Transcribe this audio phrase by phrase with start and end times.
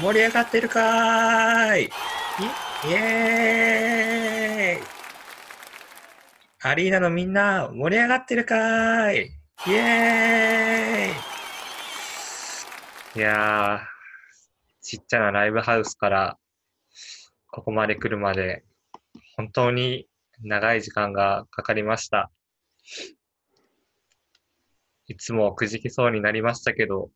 [0.00, 1.84] 盛り上がってるかーい。
[1.84, 1.88] イ
[2.88, 4.86] イエーイ。
[6.62, 9.32] アリーナのみんな、盛り上がってるかーい。
[9.66, 13.18] イエーイ。
[13.18, 13.80] いやー、
[14.80, 16.38] ちっちゃなライブハウスから
[17.48, 18.64] ここまで来るまで、
[19.36, 20.08] 本当に
[20.40, 22.30] 長い時間がかかりました。
[25.06, 27.10] いつもくじきそうになりましたけど、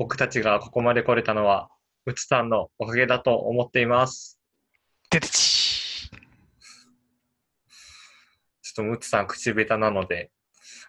[0.00, 1.68] 僕たちがここまで来れたのは、
[2.06, 4.40] うつさんのおかげだと思っています。
[5.10, 6.08] ててち。
[6.08, 10.30] ちょっとムツさん口下手なので、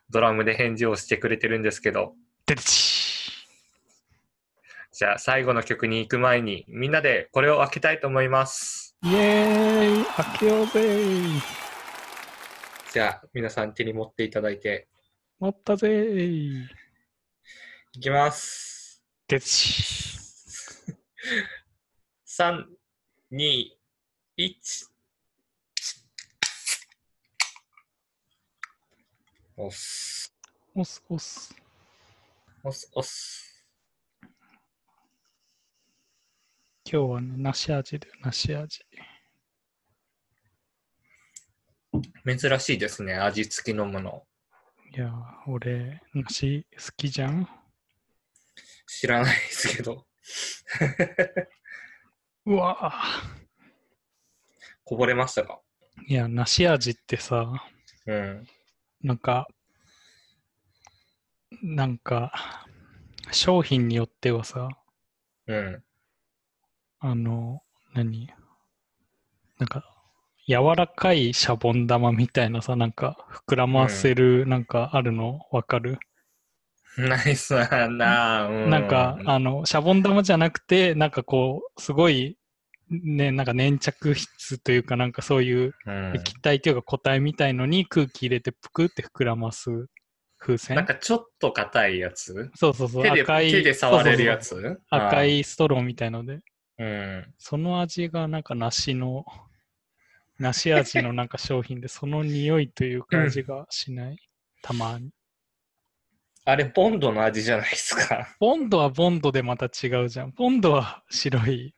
[0.09, 2.13] ドラムで返事をしてくれてるんですけど、
[2.45, 3.33] ててち。
[4.93, 8.95] じゃあ最後の曲に行く前に、みんなでこれを開けたいと思います。
[9.03, 10.05] イエーイ。
[10.05, 11.41] 開けようぜー。
[12.93, 14.87] じゃあ皆さん手に持っていただいて、
[15.37, 16.63] 持ったぜー。
[17.93, 18.70] いきます。
[19.31, 20.19] ててち
[22.27, 22.65] 3、
[23.31, 23.65] 2、
[24.37, 24.89] 1。
[29.55, 30.35] おっす。
[30.75, 31.55] 押す押す。
[32.63, 33.65] おっす、おっす。
[36.83, 38.85] 今日はね、梨味で梨味。
[42.25, 44.23] 珍しいですね、味付きのもの。
[44.93, 47.60] いやー、俺、梨好きじゃん
[48.99, 50.05] 知らないですけど。
[52.45, 53.41] うわー
[54.83, 55.61] こぼれましたか？
[56.07, 57.53] いや、梨味ってさ、
[58.05, 58.45] うん。
[59.01, 59.47] なんか、
[61.63, 62.67] なんか、
[63.31, 64.67] 商品によってはさ、
[65.47, 65.83] うん。
[66.99, 67.63] あの、
[67.93, 68.27] 何？
[69.57, 69.85] なんか、
[70.47, 75.47] 柔らかいシャボン玉みたいなさ、なんか、膨らませる、なんかあるの？
[75.51, 75.99] わかる、
[76.97, 82.37] ナイスだな、うん、なんか、あの、シャボン玉じゃなくて、なんかこう、すごい、
[82.89, 89.87] ね、なんか粘着質というか、なんかそういううん、液体というか固体みたいのに空気入れてぷくって膨らます
[90.37, 92.51] 風船なんかちょっと硬いやつ？
[92.55, 93.51] そうそうそう、手で赤い。
[93.51, 94.77] 手で触れるやつ？
[94.89, 95.23] 赤。
[95.23, 96.39] いストローみたいので、
[96.79, 97.33] うん。
[97.37, 99.23] その味がなんか梨の、
[100.39, 104.17] 梨味のなんか商品で、その匂いというか味がしない。
[104.61, 105.11] たまに。
[106.43, 108.35] あれ、ボンドの味じゃないですか。
[108.39, 110.31] ボンドはボンドでまた違うじゃん。
[110.31, 111.75] ボンドは白い、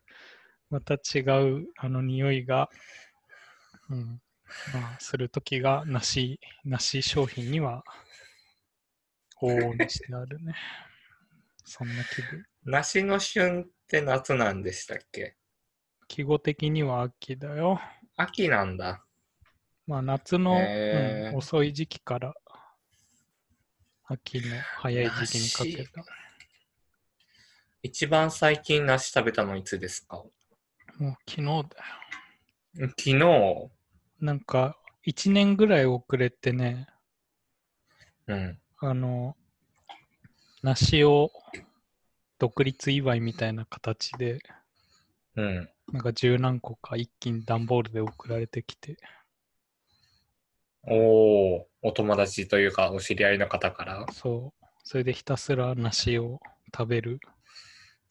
[0.69, 2.69] また違うあの匂いが、
[3.89, 4.21] うん、
[4.73, 7.83] まあ、するときが梨、梨商品には
[9.41, 10.55] 往々にしてあるね。
[11.65, 12.45] そんな気分。
[12.63, 15.35] 梨の旬って夏なんでしたっけ？
[16.07, 17.81] 季語的には秋だよ。
[18.15, 19.03] 秋なんだ。
[19.85, 22.33] まあ夏の、うん遅い時期から
[24.13, 26.05] 秋の早い時期にかけた。
[27.81, 30.17] 一番最近梨食べたのいつですか？
[30.97, 31.63] もう昨日だよ。
[32.89, 33.71] 昨日？
[34.19, 36.87] なんか1年ぐらい遅れてね、
[38.27, 38.59] うん。
[38.77, 39.35] あの、
[40.61, 41.31] 梨を
[42.37, 44.39] 独立祝いみたいな形で、
[45.35, 45.69] うん。
[45.91, 48.97] なんか十何個か一気に段ボールで送られてきて、
[50.85, 54.05] おお、お友達というか、お知り合いの方から？
[54.11, 56.39] そう、それでひたすら梨を
[56.75, 57.19] 食べる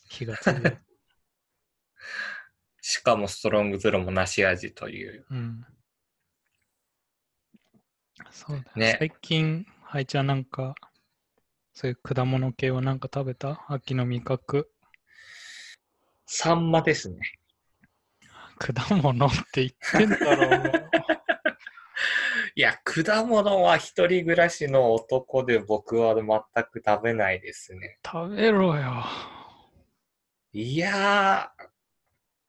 [0.09, 0.79] 日が続いて、
[2.81, 5.27] しかもストロングゼロも梨味という。
[5.31, 5.67] うん。
[8.31, 10.75] そうだね最近、はいちゃんなんか、
[11.75, 13.65] そういう果物系はなんか食べた？
[13.69, 14.71] 秋の味覚。
[16.27, 17.19] サンマですね。
[18.59, 20.92] 果物って言ってんだろう。
[22.55, 26.27] いや、果物は一人暮らしの男で僕は全
[26.65, 27.99] く食べないですね。
[28.05, 29.05] 食べろよ。
[30.53, 31.69] いやー、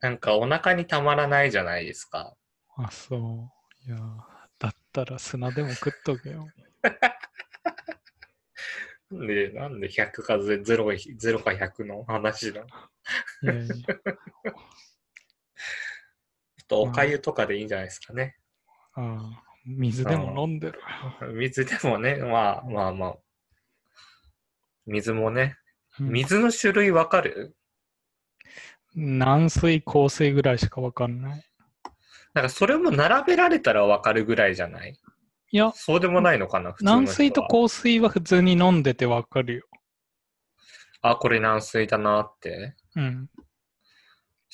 [0.01, 2.35] なんかお腹にたまらないじゃないですか。
[2.75, 3.49] あ、そう。
[3.87, 3.97] いや、
[4.59, 6.49] だったら砂でも食っとけよ。
[9.09, 12.65] なんで、なんで100か0か0か100の話だ。
[13.43, 13.75] いやいや
[16.67, 18.35] とおかゆとかでいいんじゃないですかね。
[18.95, 21.31] ああ水でも飲んでるよ。
[21.33, 23.17] 水でもね、まあまあまあ。
[24.85, 25.57] 水もね。
[25.99, 27.55] うん水の種類わかる？
[28.95, 31.43] 軟水、硬水ぐらいしかわかんない。
[32.33, 34.97] なんかそれも並べられたらわかるぐらいじゃない？
[35.51, 39.67] いや、そうでもないのかな軟水と硬水は普通に飲んでてわかるよ。
[41.01, 42.75] あ、これ軟水だなって。
[42.95, 43.29] うん。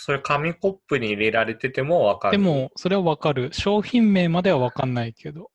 [0.02, 2.38] それ紙コップに入れられててもわかる。
[2.38, 3.50] で、も、それはわかる。
[3.52, 5.52] 商品名まではわかんないけど。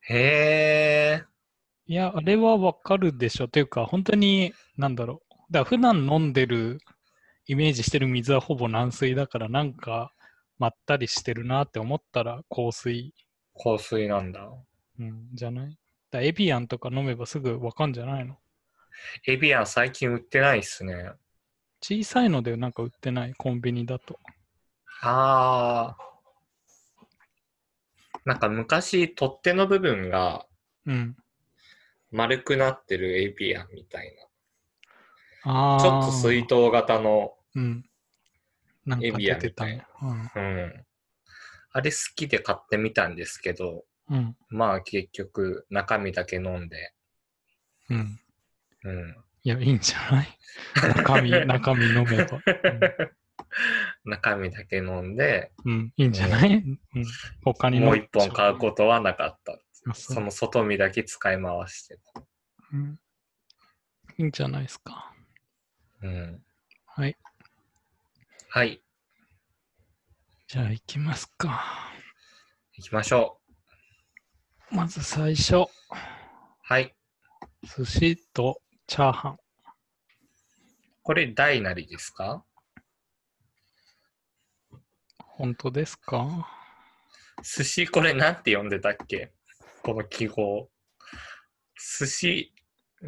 [0.00, 1.24] へえ。
[1.86, 3.46] いや、あれはわかるでしょ。
[3.46, 5.32] というか、本当に、なんだろう。
[5.52, 6.80] から普段飲んでる
[7.46, 10.12] イメージしてる水はほぼ軟水だからなんか
[10.58, 13.14] まったりしてるなって思ったら香水、
[13.56, 14.48] 香水なんだ。
[14.98, 15.78] うん、じゃない？
[16.10, 18.38] だエビアンとか飲めばすぐわかんじゃないの？
[19.26, 21.12] エビアン最近売ってないっすね。
[21.82, 24.20] 小さいのでなんか売ってないコンビニだと。
[25.02, 26.02] あー。
[28.24, 30.46] なんか昔、取っ手の部分が
[30.86, 31.16] うん。
[32.12, 34.14] 丸くなってるエビアンみたい
[35.44, 35.76] ああ。
[35.76, 35.82] な。
[35.82, 37.34] ちょっと水筒型の、
[39.00, 39.84] エビアン出てたね。
[40.36, 40.86] うん。
[41.72, 44.16] あれ好きで買ってみたんですけど、うん。
[44.16, 44.36] うん。
[44.50, 46.92] まあ結局中身だけ飲んで、
[47.90, 48.20] うん。
[48.84, 49.16] うん。
[49.44, 50.38] いや、いいんじゃない？
[50.96, 52.40] 中身、 中身飲めば。
[54.04, 56.80] 中身だけ飲んで、うん、うんいいんじゃない、うん、
[57.44, 59.58] 他に飲もう一本買うことはなかった。
[59.90, 62.22] あその外見だけ使い回してた。
[62.72, 63.00] うん。
[64.18, 65.12] いいんじゃないですか？
[66.02, 66.44] うん。
[66.86, 67.16] はい。
[68.48, 68.82] はい。
[70.46, 71.90] じゃあ行きますか。
[72.74, 73.40] 行きましょ
[74.70, 74.74] う。
[74.76, 75.66] まず最初、
[76.62, 76.94] はい。
[77.64, 79.38] 寿司とチャーハン。
[81.02, 82.44] これ大なりですか？
[85.18, 86.48] 本当ですか？
[87.42, 89.32] 寿司これなんて呼んでたっけ？
[89.82, 90.68] この記号。
[91.98, 92.54] 寿司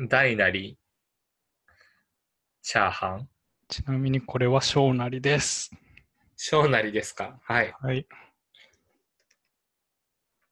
[0.09, 0.77] 大なり
[2.63, 3.29] チャーハン
[3.69, 5.71] ちなみにこれは小なりです。
[6.37, 7.39] 小なりですか？
[7.45, 7.75] はい。
[7.81, 8.07] はい。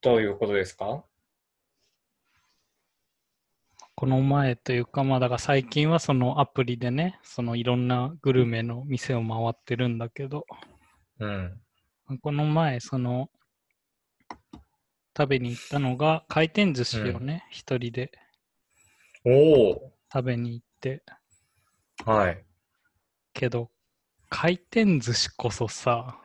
[0.01, 1.05] どういうことですか？
[4.03, 10.45] この前というか、まあだから最近はそのアプリでね、そのいろんなグルメの店を回ってるんだけど、
[11.21, 11.61] うん。
[12.21, 13.31] この前、その、
[15.17, 18.11] 食べに行ったのが、回転寿司をね、一、人で
[19.25, 21.05] おお食べに行って、
[22.05, 22.45] はい。
[23.33, 23.71] けど、
[24.29, 26.19] 回転寿司こそさ、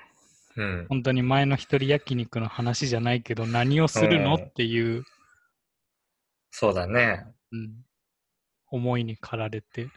[0.56, 0.88] うん。
[0.90, 5.04] 本当に前の一人焼肉の話じゃないけど、何をするのうんっていう、
[6.50, 7.37] そうだね。
[7.52, 7.86] うん
[8.70, 9.88] 思いに駆られて、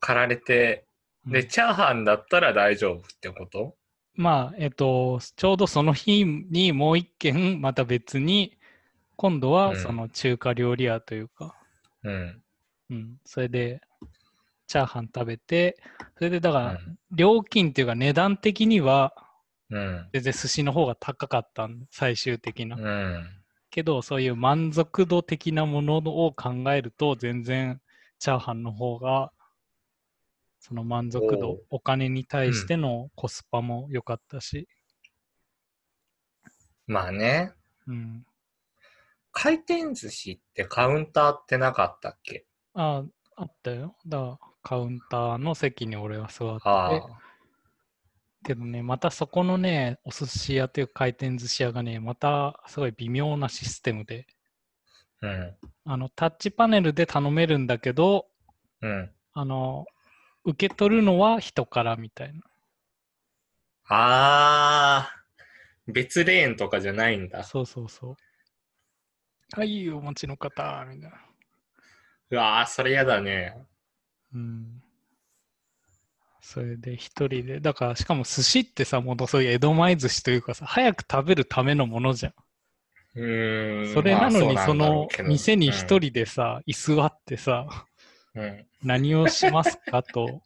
[0.00, 0.86] 駆られて、
[1.26, 3.76] で、うんチャーハンだったら大丈夫ってこと？
[4.14, 8.56] まあ、えっと、ちょうどその日にもう一軒、また別に、
[9.16, 11.54] 今度うんはその中華料理屋というか、
[12.02, 12.42] うん。
[12.90, 13.80] うん、それで、
[14.68, 15.76] チャーハン食べて、
[16.16, 19.12] それでだから、うん料金っていうか値段的には、
[19.70, 20.08] うん。
[20.12, 22.76] 全然寿司の方が高かったん最終的な。
[22.76, 23.42] うん。
[23.76, 27.78] けど、そういう満足度的なものを考えると、全然
[28.18, 29.32] チャーハンの方が、
[30.60, 34.66] その満足度お金に対してのコスパも良かったし、
[36.86, 37.52] まあね。
[37.86, 38.24] うん。
[39.30, 42.46] 回転寿司ってカウンターってなかったっけ？
[42.72, 43.04] あ、
[43.36, 43.94] あったよ。
[44.06, 47.00] だからカウンターの席に俺は座ってああ。
[48.46, 54.26] けどね、またそこのね、お寿司屋という回転寿司屋がね、またすごい微妙なシステムで、
[55.20, 55.56] うん。
[55.84, 58.26] あの、タッチパネルで頼めるんだけど、
[58.82, 59.10] うん。
[59.32, 59.84] あの、
[60.44, 62.40] 受け取るのは人からみたいな。
[63.88, 65.22] ああ。
[65.88, 67.42] 別レーンとかじゃないんだ。
[67.42, 68.16] そうそうそう。
[69.58, 71.18] はい、お待ちの方、みたいな。
[72.30, 73.56] うわー、それやだね。
[74.32, 74.82] うん。
[76.46, 82.32] それで一人で、だからしかも寿司ってさ、もうそういう江戸前寿司というかさ、早く食べるためのものじゃん。
[83.16, 83.94] うーん。
[83.94, 87.66] それなのに、まあその店に一人でさ、居座ってさ、
[88.36, 88.42] うん。
[88.42, 90.42] うん何をしますかと、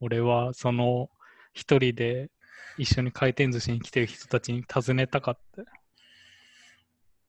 [0.00, 1.08] 俺はその
[1.54, 2.30] 一人で
[2.76, 5.62] 一緒に回転寿司に来てる人たちに尋ねたかった。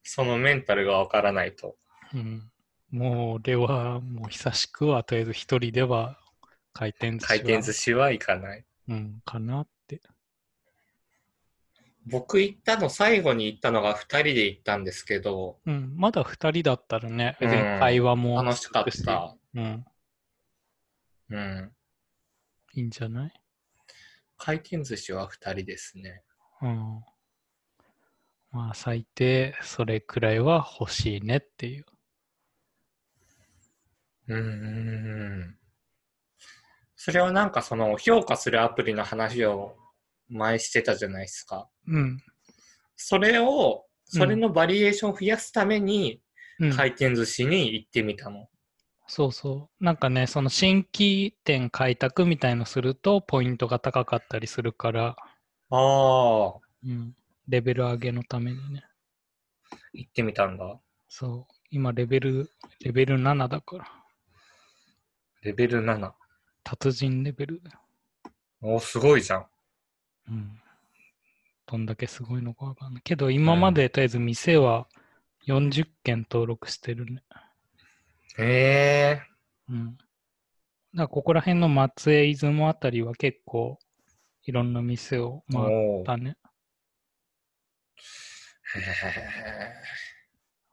[0.02, 1.76] そのメンタルがわからないと。
[2.12, 2.50] うん。
[2.90, 6.18] もう俺はもう久しくはとりあえず一人では
[6.76, 8.64] 回転寿司は回転寿司は行かない。
[8.88, 10.02] うん、かなって。
[12.08, 19.36] 僕行ったの、最後に行ったのが二人で行ったんですけど、うん、まだ二人だったらね、うん会話も楽しかった。
[19.54, 19.84] うん、
[21.30, 21.72] うん。
[22.74, 23.32] いいんじゃない？
[24.36, 26.22] 回転寿司は二人ですね。
[26.62, 27.02] うん。
[28.52, 31.86] まあ最低それくらいは欲しいねっていう。
[34.28, 34.48] うんうんう
[35.44, 35.58] ん。
[37.06, 39.76] それはなんかその評価するアプリの話を
[40.28, 41.68] 前してたじゃないですか。
[41.86, 42.18] うん。
[42.96, 46.20] それを、それのバリエーションを増やすために
[46.58, 48.48] うん、回転寿司に行ってみたの。
[49.06, 49.84] そうそう。
[49.84, 55.16] なんかね、その新規店開拓みたいのするとポイントが高かったりするから、
[55.70, 57.14] ああ、行うん、
[57.46, 58.82] レベル上げのためにね。
[60.08, 60.80] ってみたんだ。
[61.08, 61.54] そう。
[61.70, 63.86] 今レベル、レベル7だから。
[65.42, 66.10] レベル7。
[66.68, 67.62] 達人レベル？
[67.62, 67.80] だよ。
[68.60, 69.46] お、すごいじゃん。
[70.30, 70.60] うん。
[71.64, 73.02] どんだけすごいのかわかんない。
[73.04, 74.88] けど、今までとりあえず店は
[75.46, 77.22] 40件登録してるね。
[78.38, 79.22] へえ。
[79.68, 79.96] うん。
[79.96, 80.06] だか
[80.94, 83.78] らここら辺の松江、出雲あたりは結構
[84.42, 86.36] いろんな店を回ったね。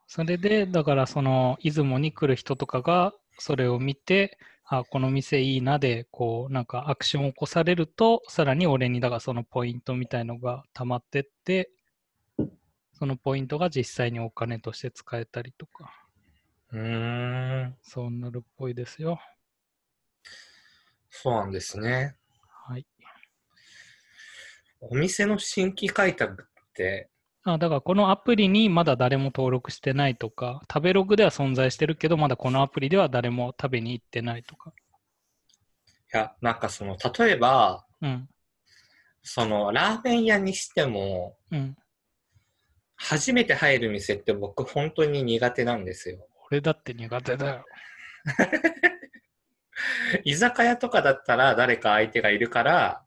[0.08, 4.38] それで、だからその出雲に来る人とかがそれを見て、
[4.78, 11.70] あ、この店いいなで、こう、なんかアクションを起こされると、さらに俺に、だからそのポイントみたいのが溜まってって、
[12.92, 15.92] そのポイントが実際にお金として使えたりとか、
[16.72, 17.76] うーん。
[17.82, 19.20] そうなるっぽいですよ。
[21.10, 22.16] そうなんですね。
[22.66, 22.86] はい。
[24.80, 27.08] お店の新規開拓って、
[27.46, 34.72] あだからこのアプリにまだ誰も登録してないとか、食べログでは存在してるけど、まだこのアプリでは誰も食べに行ってないとか。
[36.14, 38.28] いや、なんかその、例えば、うん。
[39.22, 41.76] その、ラーメン屋にしても、うん。
[42.96, 46.26] 初めて入る店って僕本当に苦手なんですよ。
[46.50, 47.64] 俺だって苦手だよ。
[50.24, 53.04] 居酒屋とかだったら誰か相手がいるから、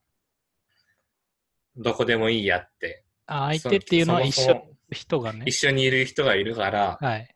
[1.75, 3.06] どこでもいいやって。
[3.27, 5.51] あ相手っていうのは一緒人がね一。
[5.67, 7.33] 緒にいる人がいるからはい。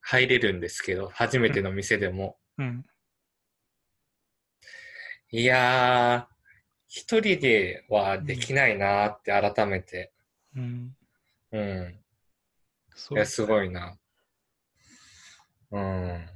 [0.00, 2.36] 入れるんですけど、初めての店でも。
[2.58, 2.84] うん。
[5.30, 6.34] いやー、
[6.88, 10.12] 一人ではできないなーって改めて。
[10.56, 10.96] うん。
[11.52, 12.00] うん。
[12.96, 13.26] そういや、。
[13.26, 13.96] すごいな。
[15.70, 16.26] うん。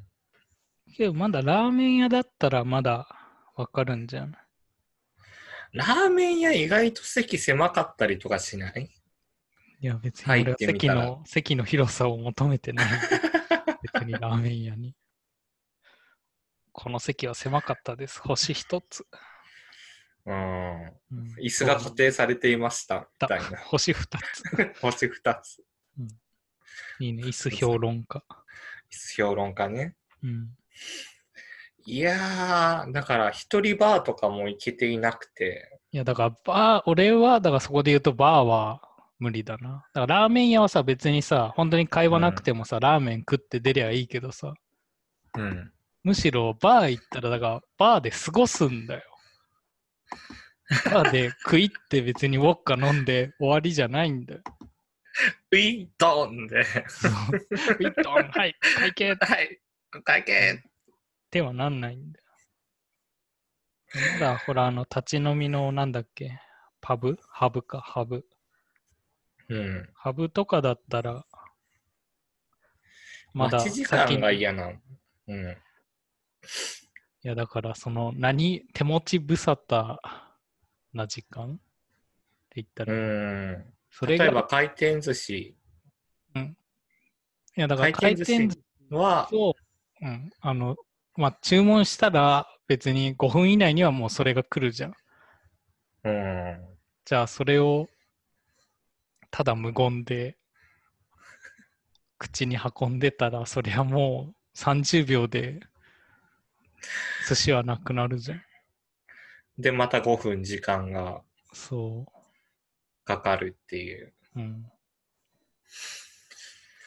[0.96, 3.08] けどまだラーメン屋だったらまだ
[3.56, 4.36] わかるんじゃん。
[5.74, 8.88] ラーメン屋意外と席狭かったりとかしない？
[9.80, 12.86] いや別に席の、席の広さを求めてない。
[13.92, 14.94] 別にラーメン屋に。
[16.72, 18.20] この席は狭かったです。
[18.20, 19.04] 星一つ。
[20.26, 20.84] うん。
[20.84, 23.00] うん椅子が固定されていました。
[23.00, 23.58] みだたいな。
[23.58, 24.42] 星二つ。
[24.80, 25.62] 星二つ。
[27.00, 27.24] いいね。
[27.24, 28.24] 椅子評論家。
[28.90, 29.96] 椅子評論家ね。
[30.22, 30.56] うん。
[31.86, 35.80] いやー、だから一人バーとかも行けていなくて。
[35.92, 38.80] いや、だからバー、俺は、だからそこで言うとバーは
[39.18, 39.86] 無理だな。
[39.92, 44.54] だからラーメン屋はさ、別にさ、本当に会話なくてもさ、ラーメン食って出りゃいいけどさ、
[45.36, 45.72] うん。
[46.02, 49.02] むしろバー行ったら、だからバーで過ごすんだよ。
[50.86, 54.40] バーで食いって別にウォッカ飲んで終わりじゃないんだよ。
[55.52, 56.60] ウィードンで。
[56.60, 59.60] ウィットン、はい、会計っはい。
[60.02, 60.62] 会計。
[61.34, 62.24] てはなんないんだよ。
[64.12, 66.38] まだほら、あの、立ち飲みのなんだっけ、
[66.80, 67.18] パブ？
[67.28, 68.24] ハブか、ハブ。
[69.48, 69.88] うん。
[69.94, 71.26] ハブとかだったら、
[73.32, 74.74] まだ待ち時間が嫌なの。
[75.26, 75.50] うん。
[77.24, 79.96] いや、だから、その、何、手持ち無沙汰
[80.92, 81.56] な時間っ
[82.50, 82.94] て言ったうら、
[83.58, 83.74] ん。
[83.90, 85.56] それが、例えば回転寿司。
[87.56, 89.28] いや、だから回回転寿司は、
[90.00, 90.76] うん、あの、
[91.16, 94.94] まあ、注文したら、別に5分以内にはもうそれが来るじゃん。
[96.04, 96.60] うん。
[97.04, 97.88] じゃあ、それを、
[99.30, 100.36] ただ無言で、
[102.18, 105.60] 口に運んでたら、そりゃもう30秒で、
[107.28, 108.42] 寿司はなくなるじゃん。
[109.58, 112.06] で、また5分時間がそ
[113.04, 114.12] かかるっていう。
[114.36, 114.40] う。
[114.40, 114.66] うん。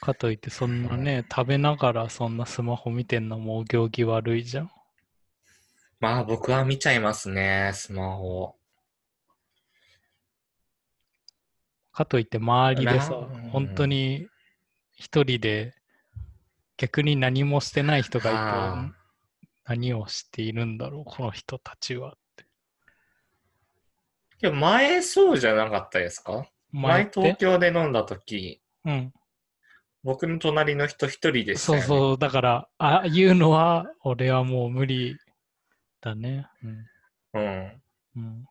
[0.07, 4.71] かといって、そんなね、食べながらそんなスマホ見てんのもお行儀悪いじゃん。
[5.99, 8.55] まあ僕は見ちゃいますね、スマホ。
[11.91, 13.15] かといって、周りでさ
[13.51, 14.29] 本当に
[14.95, 15.73] 一人で
[16.77, 18.93] 逆に何もしてない人がいはあて、
[19.65, 22.45] 何をしているんだろう、この人たちはって。
[24.39, 26.47] でも前そうじゃなかったですか？
[26.71, 29.13] 前東京で飲んだ時、うん。
[30.07, 31.83] 僕の隣の人一人でしたよ、ね。
[31.85, 35.17] そうそう、だから、ああいうのは、俺はもう無理
[35.99, 36.47] だね。
[36.63, 37.41] うん。
[37.41, 37.81] うん。
[38.15, 38.45] うん。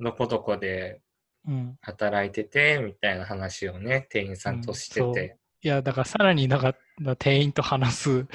[0.00, 1.02] どこどこで
[1.46, 5.36] うん、働いてて、みたいな話をね、店員さんとしてうんて。
[5.60, 6.74] いや、だからさらになんか
[7.18, 8.28] 店員と話すこ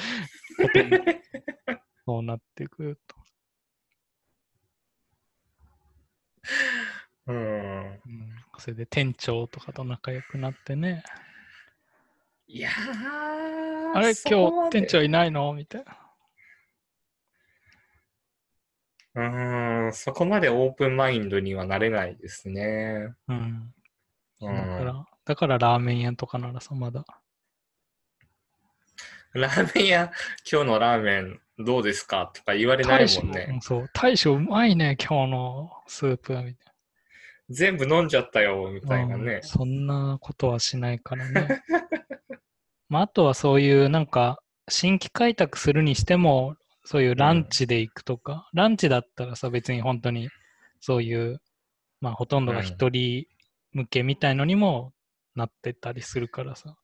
[0.71, 0.91] とに
[2.05, 3.15] そうなってくると。
[7.25, 7.35] うん。
[7.35, 7.99] うん、
[8.59, 11.03] それで店長とかと仲良くなってね。
[12.51, 15.53] いやー、あれ、今日店長いないの？
[15.53, 15.97] みたいな。
[19.13, 23.13] うーん、そこまでオープンマインドにはなれないですね。
[23.27, 23.71] うん。
[24.41, 27.05] うだかん、ら、だからラーメン屋とかならさ、まだ。
[29.33, 30.11] ラーメン屋、
[30.51, 33.59] 今日のラーメンどうですかとか言われないもんね。
[33.61, 36.73] そう、大将うまいね、今日のスープ、みたい
[37.51, 38.87] 全部飲んじゃったよ、みな。
[38.87, 39.43] たいなねうん。
[39.43, 41.61] そんなことはしないからね。
[42.89, 50.29] まあ、あとはそういう、なんか、新規開拓するにしても、そういうランチで行くとか、ランチだったらさ、別に本当に、
[50.79, 51.39] そういう、
[52.01, 53.25] まあ、ほとんどが一人
[53.73, 54.93] 向けみたいのにも
[55.35, 56.75] なってたりするからさ。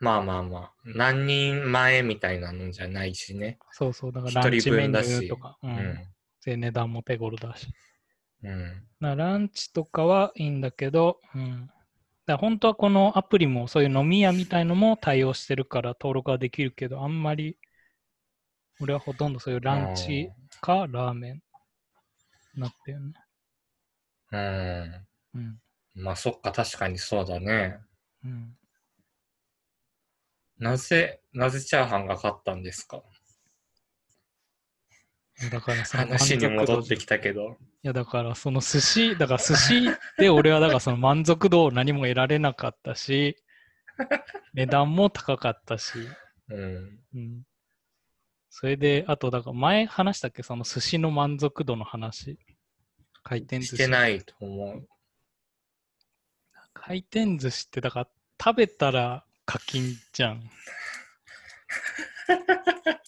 [0.00, 0.72] まあまあまあ。
[0.84, 3.58] 何人前みたいなのじゃないしね。
[3.70, 5.98] そうそう、だからランチメニューとか、う、うんん。
[6.44, 7.68] で値段も手頃だし。
[8.42, 8.82] うん。
[8.98, 11.70] なランチとかはいいんだけど、うん。
[12.26, 17.56] だ本当はこのアプリもそういう飲み屋みたいのも対応してるから登録はできるけど、あんまり
[18.80, 20.28] 俺はほとんどそういうランチ
[20.60, 21.42] かラーメン
[22.56, 23.14] なってるね。
[24.32, 25.06] うん。
[25.34, 25.60] うん。
[25.94, 27.78] まあそっか、確かにそうだね。
[28.24, 28.56] うん。
[30.58, 33.02] なぜ、なぜチャーハンが勝ったんですか？
[35.52, 37.56] だからその話に戻ってききたけど。
[37.82, 43.36] いやだからその寿司、だから寿司で俺はだからその満足度を何も得られなかったし、
[44.54, 45.98] 値段も高かったし、
[46.48, 47.00] うん。
[47.14, 47.42] うん。
[48.50, 50.42] それで、あと、だから前話したっけ？
[50.42, 52.38] その寿司の満足度の話。
[53.22, 53.76] 回転寿司。
[53.76, 54.88] してないと思う。
[56.72, 58.08] 回転寿司って、だから
[58.42, 60.40] 食べたら課金じゃん。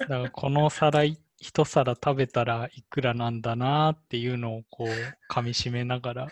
[0.00, 4.88] だからこの皿い、一皿食べたらいくらなんだなっていうのをこう、
[5.32, 6.28] 噛み締めながら。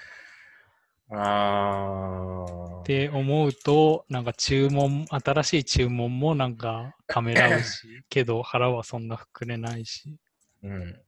[1.10, 2.80] あー。
[2.80, 10.16] って思うと、なんか注文、新しい注文もなんかためらうし、けど腹はそんな膨れないし。
[10.62, 11.00] うん。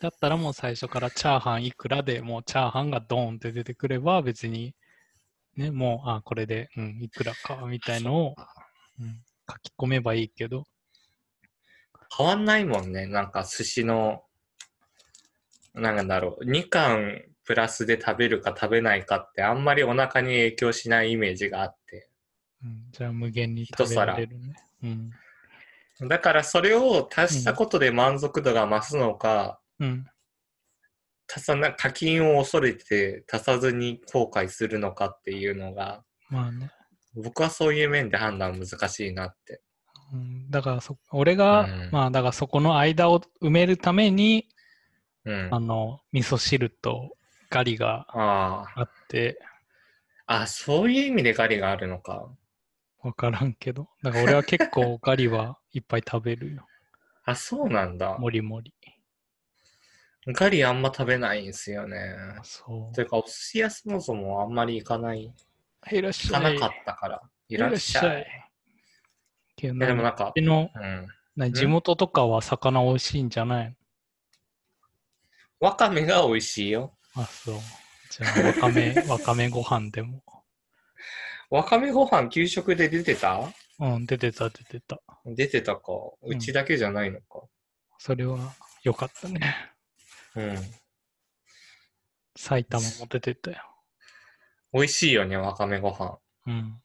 [0.00, 4.74] だったらもう最初からチャーハンいくらでもうチャーハンがドーンって出てくれば別に、
[5.56, 8.34] ね、もう、あ、これで、うん、いくらかみたいのを、
[9.00, 10.64] うん、書き込めばいいけど、
[12.16, 13.06] 変わんないもんね。
[13.06, 14.22] なんか寿司の、
[15.74, 22.08] なんだろう、2貫プラスで食べるか食べないかってあんまりお腹に影響しないイメージがあって。
[22.62, 24.54] うん、じゃあ無限に食べられるね。
[24.82, 24.86] う
[26.04, 26.08] ん。
[26.08, 30.06] だからそれを足したことで満足度が増すのか、うん。
[31.34, 36.70] 足さな課金を恐れて足さずに後悔するのかっていうのが、まあね。
[37.14, 39.62] 僕はそういう面で判断難しいなって。
[40.12, 44.46] うん、だからそ、俺が、うんまあ、だからそこの間を埋めるために、
[45.24, 45.48] うん。
[45.52, 47.16] あの、味噌汁と
[47.50, 49.38] ガリがああって、
[50.26, 50.42] あ。
[50.42, 52.28] あ、そういう意味でガリがあるのか。
[53.02, 53.88] わからんけど。
[54.02, 56.66] だから俺は結構ガリはいっぱい食べるよ。
[57.24, 58.18] あ、そうなんだ。
[58.18, 58.74] もりもり。
[60.28, 62.14] ガリあんま食べないんですよね。
[62.42, 62.94] そう。
[62.94, 65.34] というか、お寿司屋そもそもあんまり行かない。
[65.90, 66.42] いらっ行しゃい。
[66.42, 67.22] かなかったから。
[67.48, 68.51] いらっしゃい。
[69.62, 71.08] けどいやでもなんかうちのうん。
[71.36, 73.76] な地元とかは魚美味しいんじゃない？
[75.60, 76.94] わかめが美味しいよ。
[77.16, 77.54] のあ、そう。
[78.10, 80.22] じゃあ、わかめ、 わかめご飯でも。
[81.48, 83.40] わかめご飯給食で出てた？
[83.78, 85.00] うん、出てた、出てた。
[85.24, 85.82] 出てたか。
[86.22, 87.42] うちだけじゃないのか。
[87.98, 89.40] それは良かったね。
[90.34, 90.56] うん。
[92.36, 93.58] 埼玉も出てたよ。
[94.72, 96.18] 美味しいよね、わかめご飯。
[96.46, 96.81] うん。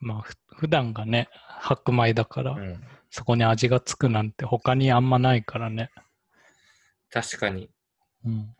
[0.00, 1.28] まあ、ふ普段がね、
[1.60, 2.82] 白米だから、うん。
[3.10, 5.90] そこに味がつくなんて他にあんまないからね。
[7.10, 7.70] 確かに。
[8.24, 8.54] うん。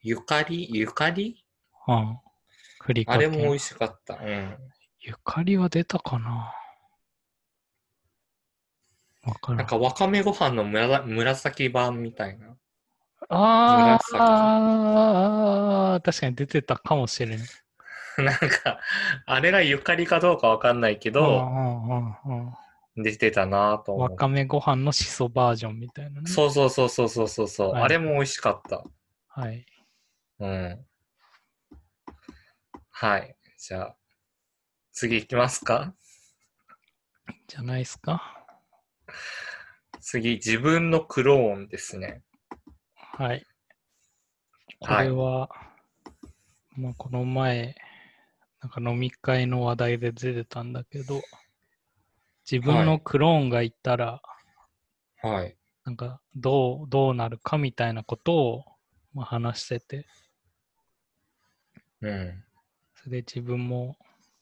[0.00, 0.68] ゆかり？
[0.70, 1.44] ゆかり？
[1.88, 2.18] うん。
[2.80, 3.26] ふりかけ。
[3.26, 4.14] あれも美味しかった。
[4.14, 4.56] うん。
[5.00, 6.54] ゆかりは出たかな
[9.24, 9.56] わからん。
[9.58, 12.56] なんかわかめご飯の紫紫版みたいな。
[13.28, 17.40] あ紫あ、確かに出てたかもしれん。
[18.22, 18.80] なんか、
[19.26, 21.48] あれがゆかりかどうかわかんないけうど、
[22.96, 24.10] 出てたなと思う。
[24.10, 26.28] わかめご飯のしそバージョンみたいなね。
[26.30, 28.84] そうそうそうそうそうそうそう、はいあれも美味しかった。
[29.28, 29.64] はい。
[30.40, 30.86] うん。
[32.90, 33.36] はい。
[33.56, 33.96] じゃあ、
[34.92, 35.94] 次行きますか？
[37.46, 38.44] じゃないですか？
[40.00, 42.22] 次、自分のクローンですね。
[42.94, 43.46] はい。
[44.80, 45.48] こはいれは、
[46.76, 47.74] まあ、この前、
[48.60, 51.22] なんか飲み会の話題で出てたんだけど、
[52.50, 54.20] 自分のクローンがいたら、
[55.22, 55.56] はい。
[55.84, 58.64] なんかどう、どうなるかみたいなことを、
[59.14, 60.06] まあ、話してて、
[62.00, 62.44] うん。
[62.94, 63.96] それで自分も、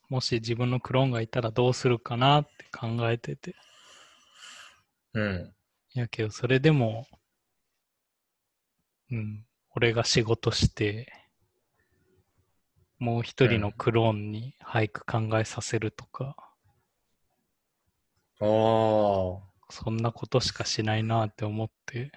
[0.08, 3.54] もし自分のクローンがいたらどうするかなって考えてて。
[5.14, 5.54] うん。
[5.94, 7.06] いやけど、それでも、
[9.10, 11.12] うん、俺が仕事して、
[12.98, 16.36] もう一人のクローンに俳句考えさせるとか、
[18.40, 19.40] おー。
[19.70, 22.12] そんなことしかしないなって思って。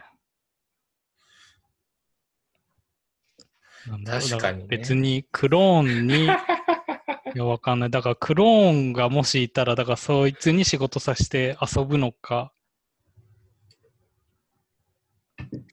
[3.88, 6.26] なんだ確かにね別にクローンに、
[7.36, 7.90] いや、わかんない。
[7.90, 12.54] だからクローンがもしいたら、だからそいつに仕事させて遊ぶのか。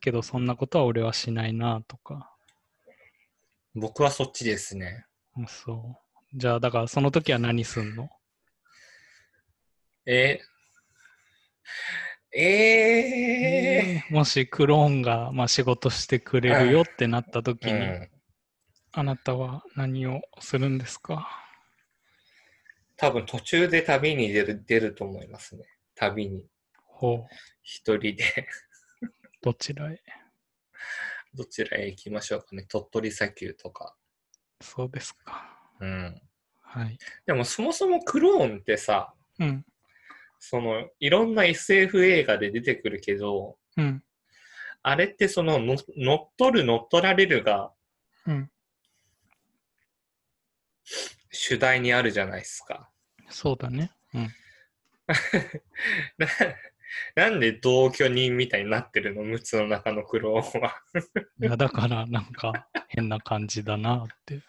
[0.01, 2.36] けど、そんなことは俺はしないなとか。
[3.77, 5.05] 僕はそっちですね。
[5.37, 5.73] うんそ
[6.35, 6.39] う。
[6.39, 8.09] じゃあ、だからその時は何すんの？
[10.07, 10.41] え？
[12.35, 18.11] えもしクローンが、まあ、仕事してくれるよってなった時に、うん。
[18.93, 21.29] あなたは何をするんですか？
[22.97, 25.65] 多分途中で旅に出る出ると思いますね。
[25.95, 26.47] 旅に。
[26.87, 27.27] ほう、
[27.63, 28.17] 一人で。
[29.43, 30.01] どちらへ？
[31.37, 32.65] どちらへ行きましょうかね。
[32.69, 33.95] 鳥取砂丘とか。
[34.61, 35.59] そうですか。
[35.81, 36.21] うん。
[36.63, 36.99] はい。
[37.27, 39.65] でもそもそもクローンってさ、うん、
[40.39, 44.03] そのいろんな SF 映画で出てくるけど、うん、
[44.83, 47.71] あれってそのの乗っ取る乗っ取られるが
[48.27, 48.51] うん。
[51.31, 52.91] 主題にあるじゃないですか。
[53.29, 53.93] そうだね。
[54.15, 54.29] うん。
[57.15, 59.25] ななんで同居人みたいになってるの？
[59.25, 60.83] 陸奥の中のクローンは。
[61.41, 64.41] いや、だから、なんか、変な感じだなって。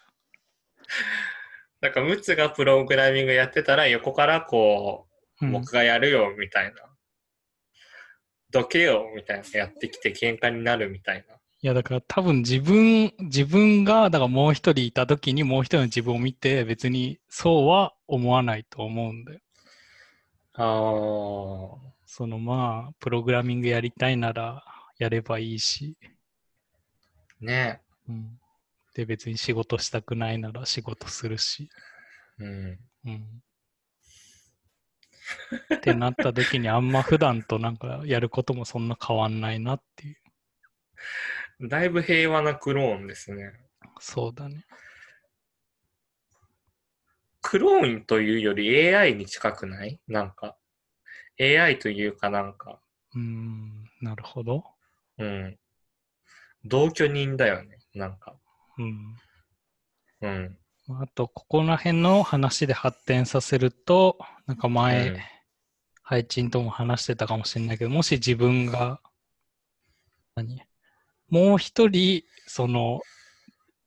[1.80, 5.06] なんか陸奥がプログラミングやってたら横からこ
[5.40, 6.80] う、うん、僕がやるよみたいな。
[8.50, 11.34] どけよみたいなやってきて喧嘩になるみたいな。
[11.34, 19.40] いや、だから多分自分、自分が、だからもう一人いた時にもう一人の自分を見て、別にそうは思わないと思うんだよ。
[20.54, 21.97] あー。
[22.10, 24.64] そのまあ、プログラミングやりたいなら
[24.98, 25.94] やればいいし、
[27.38, 28.40] ねうん。
[28.94, 31.68] で、別に仕事したくないなら仕事するし、
[32.38, 32.78] うん。
[33.04, 33.42] うん。
[35.76, 40.16] ってなった時にあんま普段となんかやることもそんな変わんないなっていう。
[41.68, 43.52] だいぶ平和なクローンですね。
[44.00, 44.64] そうだね。
[47.42, 50.00] クローンというより AI に近くない？
[50.08, 50.57] なんか。
[51.40, 52.80] AI というかなんか。
[53.14, 54.64] うーん、なるほど。
[55.18, 55.58] うん。
[56.64, 57.78] 同居人だよね。
[57.94, 58.34] なんか。
[58.78, 59.16] うん。
[60.20, 60.58] うん。
[60.90, 65.18] あと、ここら辺の話で発展させると、なんか前、うん
[66.02, 68.98] ハイチンとも話してたかもしれないけど、もし自分が、
[70.34, 70.62] 何？
[71.28, 73.02] もう一人、その、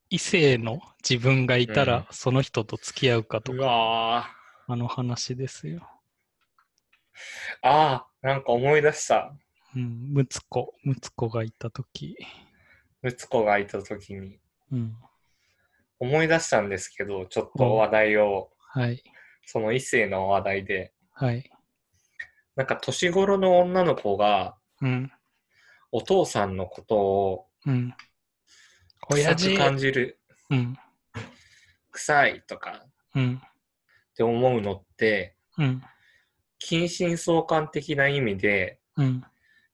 [0.08, 4.30] 異性の自分がいたら、うんその人と付き合うかとうか。
[4.68, 5.91] あの話ですよ。
[7.62, 9.34] ああ、なんか思い出した。
[9.74, 12.16] うん、ムツコ、ムツコがいたとき、
[13.02, 14.38] ムツコがいた時に。
[14.70, 14.96] うん、
[15.98, 19.02] 思い出したんですけど、ちょっと話題を、はい、
[19.44, 20.92] その異性の話題で。
[21.12, 21.50] はい、
[22.56, 25.12] なんか年頃の女の子が、うん、
[25.90, 27.94] お父さんのことをうん。
[29.10, 29.56] 親父。
[29.56, 30.18] 感じる、
[30.50, 30.76] うん、
[31.90, 35.82] 臭いとかうん、って思うのって、うん、
[36.66, 39.24] 近親相関的な意味でうん、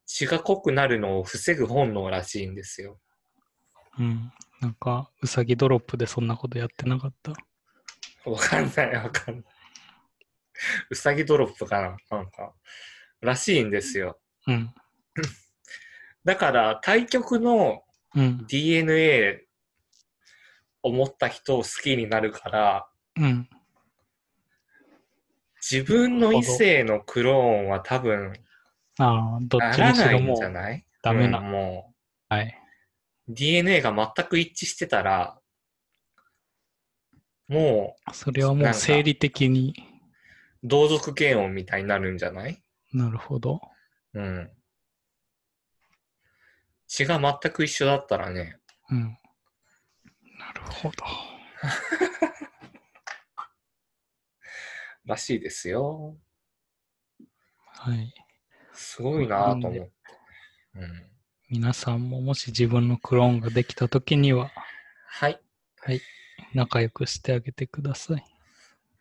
[0.07, 2.99] 血が濃くなるのを防ぐ本能らしいんですよ。
[3.99, 4.33] うん。
[4.61, 7.33] なんか、うさぎドロップでそんなことやってなかった？
[8.31, 9.45] わかんないわかんない。
[10.91, 12.55] うさぎドロップかななんか、
[13.21, 14.19] らしいんですよ。
[14.47, 14.73] うん、
[16.25, 17.83] だから対極の
[18.15, 19.45] うん、DNA
[20.83, 23.49] を持った人を好きになるから、うん。
[25.61, 28.33] 自分の異性のクローンは多分
[28.99, 30.85] ああ、どっなちにしろもうじゃない？
[31.03, 31.95] ダメなうんも
[32.29, 32.55] はい。
[33.29, 35.39] う DNA が全く一致してたら、
[37.49, 39.75] もそれはもう生理的に
[40.63, 42.63] う同族嫌悪みたいになるんじゃない？
[42.93, 43.61] なるほど。
[44.15, 44.51] うん。
[46.87, 48.57] 血が全く一緒だったらね、
[48.91, 49.01] うん。
[50.39, 51.05] なるほど。
[55.09, 56.17] らしいですよ。
[57.65, 58.13] はい。
[58.75, 59.93] すごいなぁと思って。
[60.75, 61.11] うん。
[61.49, 64.51] 皆さんももし自分のクローンができたときには、
[65.07, 65.41] はい。
[66.53, 68.25] 仲良くしてあげてください。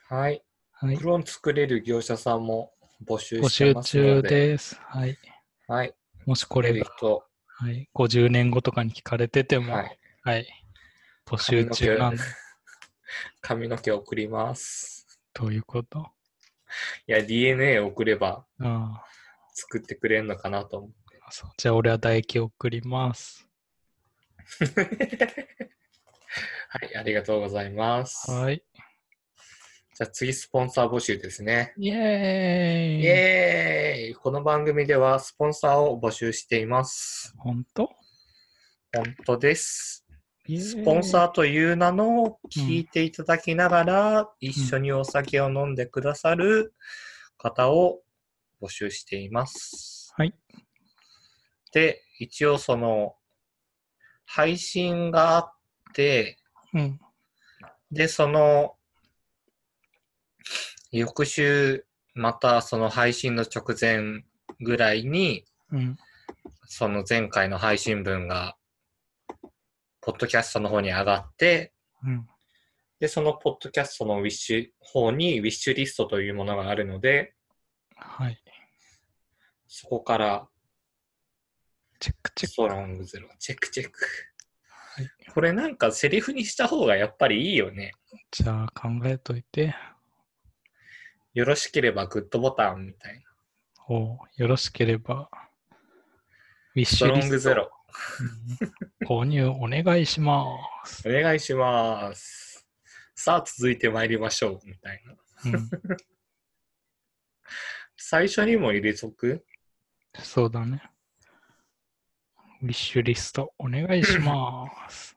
[0.08, 0.42] はい。
[0.72, 1.04] はいク。
[1.04, 2.72] ローン作れる業者さんも
[3.06, 4.30] 募集募集してます中ので。
[4.30, 4.80] です。
[4.82, 5.18] はい。
[5.68, 5.94] はい。
[6.26, 6.90] もしここれれが、
[7.48, 9.90] はい、50年後とかに聞かれてても、は
[10.24, 10.44] はい。
[10.44, 10.46] い。
[11.26, 12.22] 募集中なんで、
[13.42, 14.97] 髪の毛送ります。
[15.38, 16.08] どういうこと？
[17.08, 19.04] いや、DNA 送ればあ
[19.54, 20.96] 作ってくれるのかなと思って。
[21.22, 23.48] あそうじゃあ俺は唾液を送ります。
[26.70, 28.32] はい、ありがとうございます。
[28.32, 28.64] はい。
[29.96, 31.74] じゃあ次、スポンサー募集ですね。
[31.78, 37.34] イェーイイエーイこの番組ではスポンサーを募集しています。
[37.38, 37.90] 本当？
[38.96, 40.07] 本当です。
[40.48, 46.74] ススポンサーという名のを聞いていただきながら、一緒にお酒を飲んでくださる
[47.38, 48.02] 方を
[48.62, 50.14] 募集しています。
[50.16, 50.34] はい。
[51.74, 53.16] で、一応その、
[54.26, 55.54] 配信があっ
[55.94, 56.38] て、
[56.74, 57.00] うん。
[57.92, 58.76] で、その、
[60.92, 64.24] 翌週、またその配信の直前
[64.62, 65.98] ぐらいに、うん。
[66.66, 68.56] その前回の配信分が、
[70.08, 72.26] ポッドキャストの方に上がって、うん。
[72.98, 77.34] で、そのポッドキャストのウィッシュ方にウィッシュリストというものがあるので、
[77.94, 78.42] はい。
[79.68, 80.48] そこから
[82.00, 84.00] チェックチェッストロングゼロ、チェックチェック。
[84.96, 87.92] はいこれなんかセリフにした方がやっぱりいいよね。
[88.10, 88.18] ク。
[88.32, 89.76] じゃあ考えといて。
[91.34, 93.22] よろしければグッドボタンみたいな。
[93.90, 95.30] およろしければ、
[96.76, 97.77] ウィッストロシュリストングゼロ。
[99.02, 100.46] う ん購入お願いしま
[100.86, 101.08] す。
[101.08, 102.68] お願いします。
[103.16, 104.68] さあ続いて参りましょう。
[104.68, 105.16] みたいな。
[105.52, 105.70] うん、
[107.96, 109.46] 最初にも入れとく？
[110.20, 110.82] そうだね。
[112.62, 115.16] ウィッシュリストお願いします。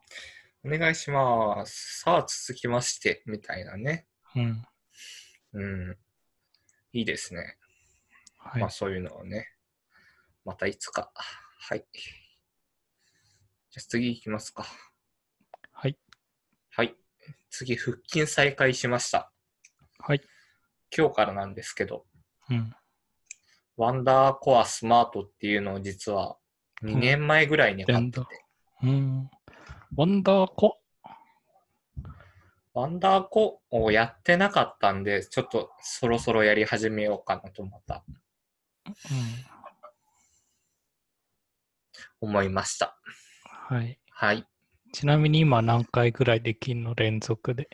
[0.63, 2.01] お願いします。
[2.01, 3.23] さあ続きまして。
[3.27, 4.07] みたいなね。
[4.35, 4.63] うん。
[5.55, 5.99] うん。
[6.93, 7.57] いいですね。
[8.39, 8.71] はいまあ。
[8.71, 9.49] そういうのをね。
[10.45, 11.11] またいつか。
[11.15, 11.85] はい。
[13.71, 14.67] じゃあ次行きますか。
[15.71, 15.97] はい。
[16.71, 16.97] はい。
[17.51, 19.31] 次、腹筋再開しました。
[20.01, 20.23] はい。
[20.97, 22.05] 今日からなんですけど、
[22.51, 22.75] うん。
[23.77, 26.37] ワンダーコアスマートっていうのを実は
[26.83, 28.27] 2年前ぐらいに買ってて、
[28.83, 29.31] うん。
[29.95, 30.81] ワンダーコ。
[32.75, 38.11] ワンダーコをやってなかったんで、ちょっとそろそろやり始めようかなとまたう
[42.29, 42.29] ん。
[42.29, 42.97] 思いました。
[43.71, 44.01] はい。
[44.11, 44.45] はい。
[44.93, 46.95] ちなみに今何回ぐらいできんの？
[46.97, 47.69] 連続で。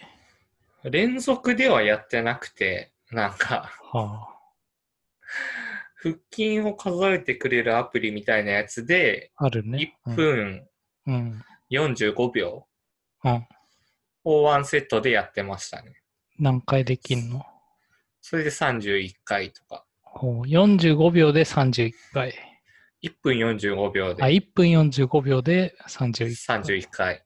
[0.84, 4.28] 連続ではやってなくて、なんか、は
[5.96, 9.46] 腹筋を数えてくれるアプリみたいなやつで、あ。
[9.46, 9.96] あるね。
[10.06, 10.66] 1分
[11.06, 11.42] うん。
[11.70, 12.66] 45秒
[13.24, 13.46] うん。
[14.24, 15.94] をワンセットでやってましたね。
[16.38, 17.42] 何回できんの？
[18.20, 19.86] それで31回とか。
[20.02, 22.34] ほう45秒で31回。
[23.02, 26.60] 1分45秒あ、で1分45秒で31回。
[26.62, 27.24] 31回。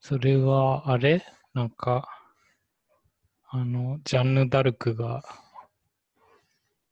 [0.00, 1.24] それは、あれ？
[1.54, 2.08] なんか、
[3.48, 5.22] あの、ジャンヌ・ダルクが、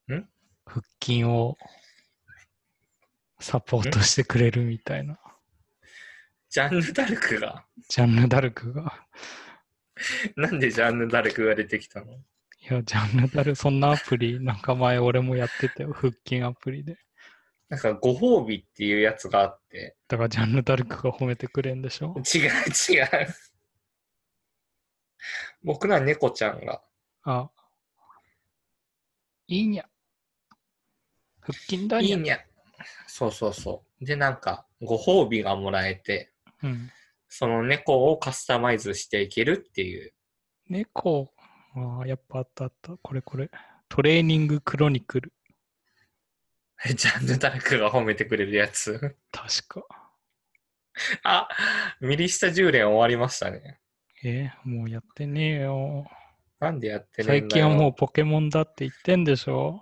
[0.08, 0.28] ん？
[0.66, 1.56] 腹筋を
[3.40, 5.18] サポートしてくれるみたいな。
[6.50, 9.06] ジャンヌ・ダルクが、ジャンヌ・ダルクが。
[10.36, 12.12] なんでジャンヌ・ダルクが出てきたの？
[12.12, 12.16] い
[12.68, 15.92] や、ジャンヌ・ダルク、そんなアプリ、なんか前俺もやってたよ。
[15.92, 16.96] 腹筋アプリで。
[17.68, 22.14] なんかご褒美っていうやつがあって、だからジャンヌ・ダルクが褒めてくれんでしょ？
[22.34, 23.08] 違う違う。
[25.62, 26.82] 僕ら猫ちゃんが、
[27.24, 27.50] あ、
[29.48, 29.88] いいにゃ。
[31.40, 32.16] 腹筋だにゃ。
[32.16, 32.38] いいにゃ。
[33.06, 34.04] そうそうそう。
[34.04, 36.90] で、なんか、ご褒美がもらえて、うん。
[37.28, 40.12] その猫をカスタマイズしていけるっていう。
[40.68, 41.32] 猫、
[41.74, 42.96] ああ、やっぱあったあった。
[43.00, 43.50] これこれ。
[43.88, 45.32] トレーニングクロニクル。
[46.94, 49.16] ジャンヌ・ダルクが褒めてくれるやつ。
[49.32, 49.86] 確か。
[51.22, 51.48] あ、
[52.00, 53.80] 右下10連終わりましたね。
[54.22, 56.06] えーもうやってねえよ。
[56.60, 57.92] なんでやってねえんだ最近はもうよ。
[57.92, 59.80] ポケモンだって言ってんでしょ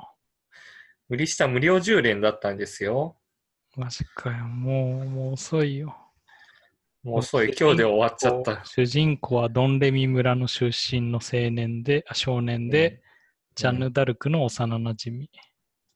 [1.09, 3.17] 右下無料10連だったんですよ。
[3.77, 4.45] マジかよ。
[4.45, 5.97] もう、もう遅いよ。
[7.03, 7.55] もう遅い。
[7.59, 8.65] 今日で終わっちゃった。
[8.65, 13.03] 主人公はドンレミ村の出身の青年で、あ少年で、
[13.57, 15.31] ジャンヌ・ダルクの幼なじみ。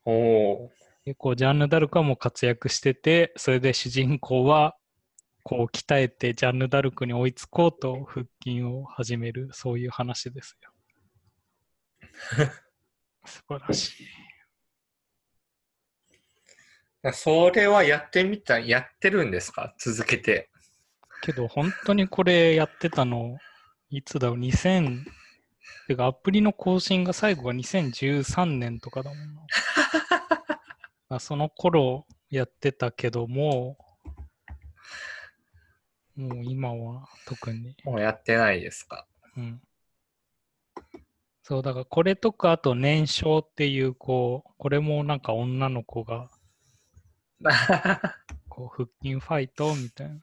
[0.05, 0.71] おお
[1.07, 4.75] 結構ジャンヌ・ダルクはもう活躍してて、それで主人公は
[5.41, 10.69] こう鍛えてジャンヌ・ダルクに追いつこうと腹筋を始める、そういう話ですよ。
[13.25, 14.05] 素晴らしい。
[17.05, 17.13] ー。
[17.13, 19.73] それはやってみた、やってるんですか？
[19.79, 20.49] 続けて。
[21.21, 23.37] けど本当にこれやってたの、
[23.89, 25.05] いつだろう、2000、
[25.87, 29.41] てかアプリの更新が最後が2013年とかだもんな。
[31.09, 33.77] あその頃やってたけども、
[36.15, 37.75] もう今は特に。
[37.83, 39.07] もうやってないですか？
[39.37, 39.61] うん。
[41.43, 46.29] そう、だからこれとか、あと年少っていう、こう、これもなんか女の子が、
[48.49, 50.19] こう、腹筋ファイトみたいな。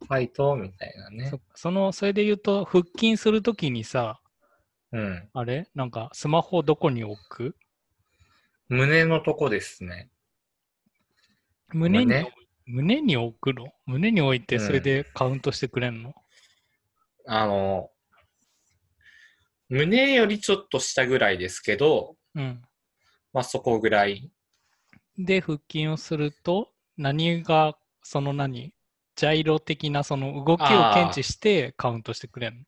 [0.00, 1.30] ファイトみたいなね。
[1.30, 4.20] そその、それで言うと、腹筋するときにさ、
[4.92, 5.28] うん。
[5.32, 5.68] あれ？
[5.74, 7.56] なんかスマホどこに置く？
[8.68, 10.10] 胸のとこですね。
[11.72, 12.32] 胸に胸？
[12.66, 13.72] 胸に置くの？
[13.86, 16.14] 胸に置いてうんそれでカウントしてくれんの、
[17.26, 17.90] あの、
[19.70, 22.62] 胸よりちょっと下ぐらいですけど、うん。
[23.32, 24.30] まあそこぐらい。
[25.16, 28.74] で、腹筋をすると、何が、その何？
[29.16, 32.64] ジャイロ的なその動きを検知してカウントしてくれるの？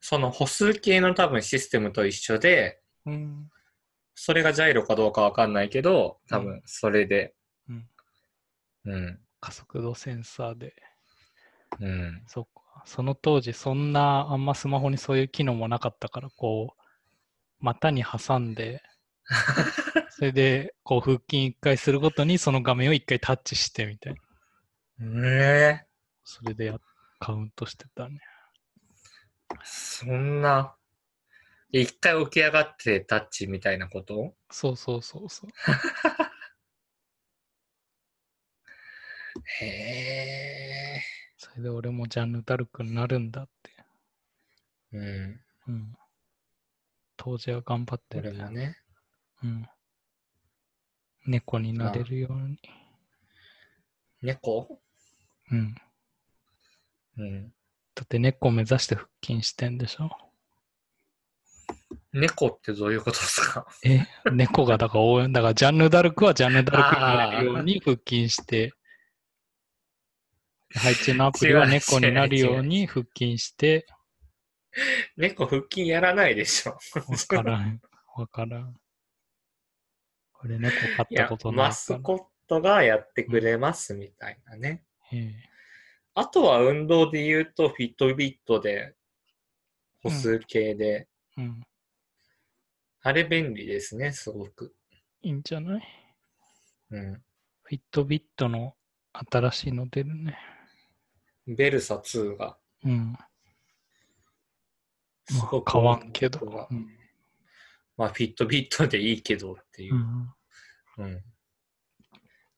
[0.00, 3.50] その歩数計の多分システムと一緒で、うん。
[4.16, 7.34] それがジャイロかどうかわかんないけど、多う分それで。
[7.68, 7.86] うん。
[8.86, 9.20] うん。
[9.40, 10.74] 加速度センサーで。
[11.80, 12.22] うん。
[12.26, 12.82] そっか。
[12.86, 16.82] その当時、そんな、あんまスマホにそういう機能もなかったから、こう、
[17.60, 18.82] 股に挟んで、
[20.10, 24.14] それで、こう、腹筋一回するごとに、その画面を一回タッチしてみたい
[24.98, 25.06] な。
[25.10, 25.86] ねえ
[26.24, 26.78] それでや
[27.18, 28.20] カウントしてたね。
[29.64, 30.75] そんな、
[31.80, 34.34] 一回起き上がってタッチみたいなこと？
[34.50, 35.50] そうそうそうそう。
[39.60, 41.02] へえ。
[41.36, 43.70] それで俺もジャンヌ・ダルクになるんだって。
[44.92, 45.40] うん。
[45.68, 45.96] うん。
[47.16, 48.34] 当時は頑張ってたよ。
[48.34, 48.78] 俺もね。
[49.44, 49.68] うん。
[51.26, 52.58] 猫になれるように。
[54.22, 54.80] 猫？
[55.50, 55.74] うん。
[57.18, 57.52] うん。
[57.94, 60.10] だって猫目指して腹筋してんでしょ？
[62.12, 63.66] 猫ってどういうことですか？
[63.84, 68.72] え猫がだから応援、だからジャンヌ・ダルクはジャンヌ・ダルクになれるように腹筋して、
[70.74, 73.86] 配置のアプリは猫になるように腹筋して、
[75.16, 76.72] 猫腹筋やらないでしょ。
[76.72, 76.78] わ
[77.28, 77.80] からん、
[78.16, 78.74] わからん。
[80.32, 81.98] これ猫飼ったこ、とないマス。
[82.00, 84.84] コットがやってくれますみたいなね。
[85.12, 85.56] ええ
[86.18, 88.94] あとは運動で言うと、フィットビットで、
[90.02, 91.62] 歩数計で、うん。
[93.06, 94.74] あれ便利ですね、すごく。
[95.22, 95.82] いいんじゃない？
[96.90, 97.22] うん。
[97.62, 98.74] フィットビットの
[99.30, 100.36] 新しいの出るね。
[101.46, 103.16] ベルサ2が、うん。
[105.24, 106.40] すごくまあ、変わんけど。
[106.46, 106.88] がうん。
[107.96, 109.98] まあ、フィットビットでいいけどっていうう。
[109.98, 110.34] ん、
[110.98, 111.22] うん。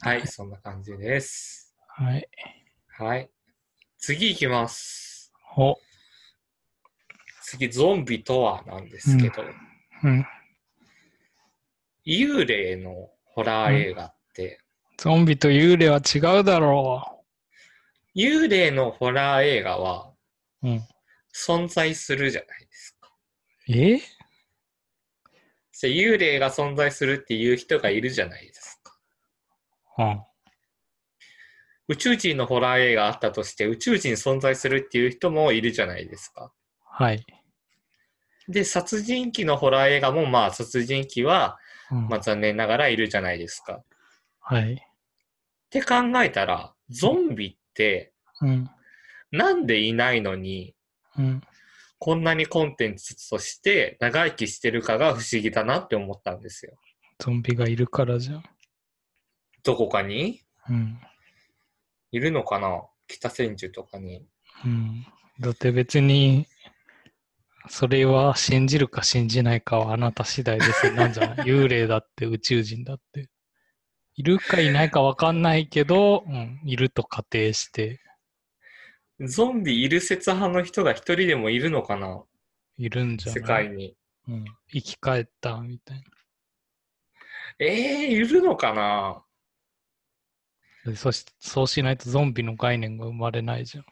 [0.00, 1.76] はい、そんな感じです。
[1.88, 2.26] はい。
[2.96, 3.30] はい。
[3.98, 5.30] 次行きます。
[5.58, 5.76] お、
[7.42, 9.42] 次、ゾンビとはなんですけど、
[10.04, 10.24] うん。
[12.08, 14.62] 幽霊のホラー映画って、
[14.96, 17.22] ゾンビと幽霊は違うだろ
[18.16, 20.14] 幽霊のホラー映画は
[20.62, 20.68] う。
[20.68, 20.82] うん。
[21.36, 23.10] 存在するじゃないですか。
[23.68, 23.98] え？
[25.82, 28.98] で幽霊が存在するっていう人がいるじゃないですか。
[29.98, 30.22] うん。
[31.88, 36.52] 宇宙人のホラー映画あったとして、宇宙人存在するっていう人もいるじゃないですか。
[36.86, 37.26] はい。
[38.48, 43.74] で、殺人鬼のホラー映画も、まあ、殺人鬼は、うんまあ、残念ながらいるじゃないですか。
[43.74, 43.84] っ
[44.40, 44.82] はい。
[45.70, 48.70] て考えたら、ゾンビって、うん。
[49.30, 50.74] なんでいないのに、
[51.18, 51.42] うん。
[51.98, 56.78] こんなにコンテンツとして長生きしてるかが不思議だなって思ったんですよ。
[57.18, 58.44] ゾンビがいるからじゃん。
[59.64, 60.42] どこかに？
[60.70, 61.00] うん。
[62.12, 62.82] いるのかな？
[63.08, 64.24] 北千住とかに。
[64.64, 65.04] うん。
[65.40, 66.46] だって別に、
[67.68, 71.46] それは信じるか信じないかはあなた次第です なんじゃない？
[71.46, 73.28] 幽霊だって宇宙人だって。
[74.14, 78.00] いるかいないかわかんないけど、うん、いると仮定して、
[79.20, 82.24] ゾンビいる説派の人が一人でもいるのかな？
[82.78, 83.40] いるんじゃない？
[83.42, 83.96] 世界に。
[84.26, 84.44] うん。
[84.72, 86.02] 生き返ったみたい
[87.60, 89.24] ええー、いるのかな？
[90.96, 93.84] そしそうしないとゾンビの概念が生まれないじゃん。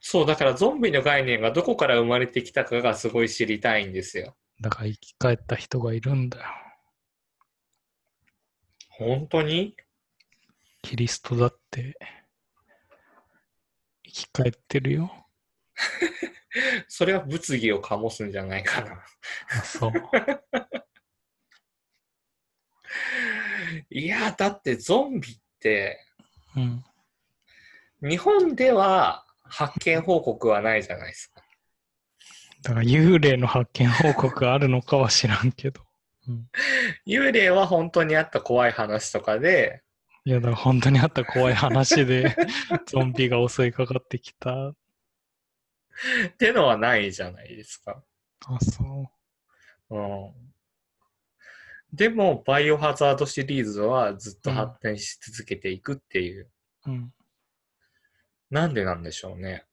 [0.00, 4.36] そう、だからゾンビの概念がどこから生まれてきたかがすごい知りたいんですよ。
[4.60, 6.44] だから生き返った人がいるんだよ。
[8.88, 9.76] 本当に？
[10.82, 11.98] キリストだって
[14.04, 15.26] 生き返ってるよ。
[16.88, 19.04] それは物議を醸すんじゃないかな。
[19.50, 19.92] あ、そう。
[23.90, 26.02] いや、だってゾンビって、
[26.56, 26.82] うん。
[28.00, 31.42] 日本では発見報告はないじゃないですか。
[32.62, 35.82] だから幽霊の発見報告あるのかは知らんけど。
[36.28, 36.48] うん。
[37.06, 39.82] 幽霊は本当にあった怖い話とかで、
[40.26, 42.34] いや、だから本当にあった怖い話で
[42.86, 44.70] ゾンビが襲いかかってきた。
[44.70, 44.74] っ
[46.36, 48.02] てのはないじゃないですか。
[48.46, 49.08] あ、そ
[49.90, 49.96] う。
[49.96, 50.32] うん。
[51.92, 56.50] でも、バイオハザードシリーズはずっと発展し続けていくっていう。
[56.86, 57.12] うん。
[58.50, 59.64] なんでなんでしょうね。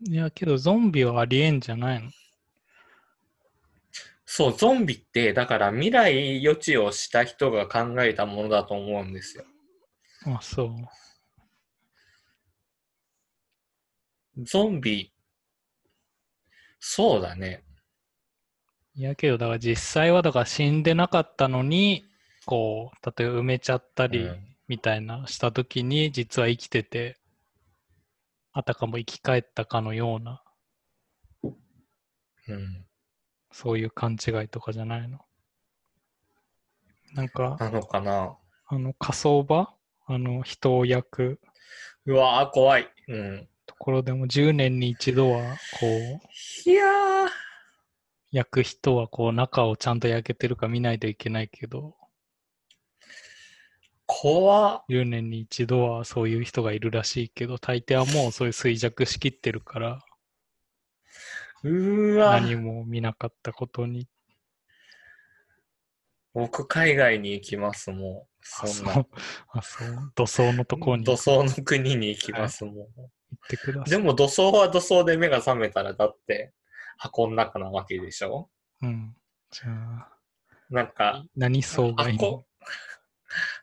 [0.00, 2.10] いや、けどゾンビはありえんじゃないの？
[4.24, 9.44] そう、ゾンビって、だから未来予知をした人が考えたものだと思うんですよ。
[10.24, 10.70] あ、そう。
[14.44, 15.12] ゾンビ、
[16.80, 17.62] そうだね。
[18.94, 22.04] いやけど、だから実際はだから死んでなかったのに、
[22.46, 27.18] こう、例えば埋めちゃったりうんみたいなしたときに、実は生きてて、
[28.52, 30.42] あたかも生き返ったかのような、
[32.48, 32.86] うん。
[33.50, 35.20] そういう勘違いとかじゃないの？
[37.14, 38.36] なんか、なのかな？
[38.66, 39.74] あの、火葬場？
[40.06, 41.40] あの、人を焼く
[42.06, 42.88] うわー、怖い。
[43.08, 43.48] うん。
[43.66, 47.28] ところでも10年に一度は、こう、いやー。
[48.32, 51.94] 焼く人はこう中をちゃんと焼けてるか見ないといけないけど、
[54.20, 54.84] 怖っ。
[54.90, 60.04] 10年に一度はそういう人がいるらしいけど、大抵はもうそういう衰弱しきってるから、
[61.62, 62.32] うーわ。
[62.32, 64.06] 何も見なかったことに。
[66.34, 68.42] 僕、海外に行きます、もう。
[68.62, 69.06] あ、そんな。
[69.52, 70.12] あ、そう。
[70.14, 73.08] 土葬のとこに土行葬の国に行きます、もっ
[73.48, 73.88] てくだう。
[73.88, 73.98] さい。
[73.98, 76.52] でも土葬は土葬で目が覚めたら、だって
[76.98, 78.50] 箱の中なわけでしょ？
[78.82, 79.14] うん。
[79.50, 80.08] じゃあ、
[80.70, 82.44] なんか、何葬がいいの？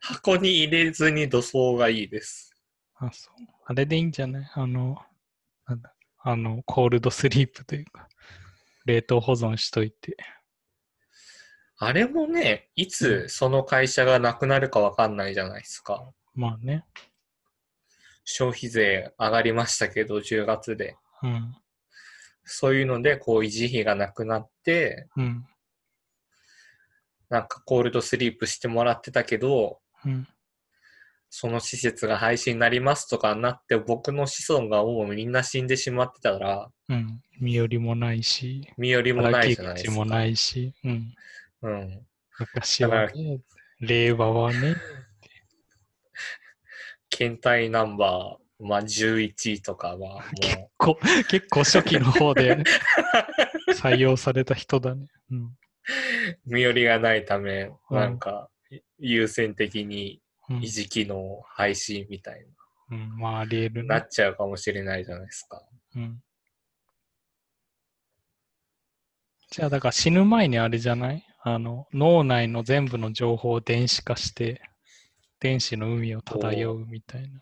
[0.01, 2.53] 箱、箱に入れずに土葬がいいです。
[2.95, 3.33] あ、そう。
[3.65, 4.51] あれでいいんじゃない？
[4.53, 4.97] あの、
[5.67, 8.07] なんだ、あの、コールドスリープというか、
[8.85, 10.17] 冷凍保存しといて。
[11.77, 16.11] あれもね、いつその会社がなくなるかわかんないじゃないですか。
[16.33, 16.85] まあね。
[18.25, 20.97] 消費税上がりましたけど、10月で。
[21.23, 21.55] うん。
[22.43, 25.45] そういうので、こう維持費がなくなって、うん。
[27.29, 30.27] なんかコールドスリープしてもらってたけど、うん。
[31.31, 37.21] その施設が廃止になりますとかになって、僕の子孫がもうみんな死んでしまってたら、うん。
[37.39, 39.91] 身寄りもないし、身寄りもないじゃないですか。
[39.91, 41.13] 口もないし、うん。
[41.61, 42.05] うん。
[42.39, 43.41] 昔はね、
[43.79, 44.75] 令和はね、
[47.09, 50.21] 検体ナンバー、まあ、11とかはも
[50.77, 52.57] こ 結構初期の方で
[53.75, 55.07] 採用された人だね。
[55.31, 55.43] うん。
[55.45, 55.57] う、
[56.45, 58.49] 身寄りがないため、うんなんか、
[58.99, 62.45] 優先的にうん維持機能廃止みたい
[62.91, 63.97] うん、まあ、あり得るな。
[63.97, 65.63] っちゃうかもしれないじゃないですか。
[65.95, 66.23] うん。
[69.51, 71.23] じゃあ、だから死ぬ前にあれじゃない？
[71.43, 74.61] あの、脳内の全部の情報を電子化して、
[75.39, 77.41] 電子の海を漂うみたいな。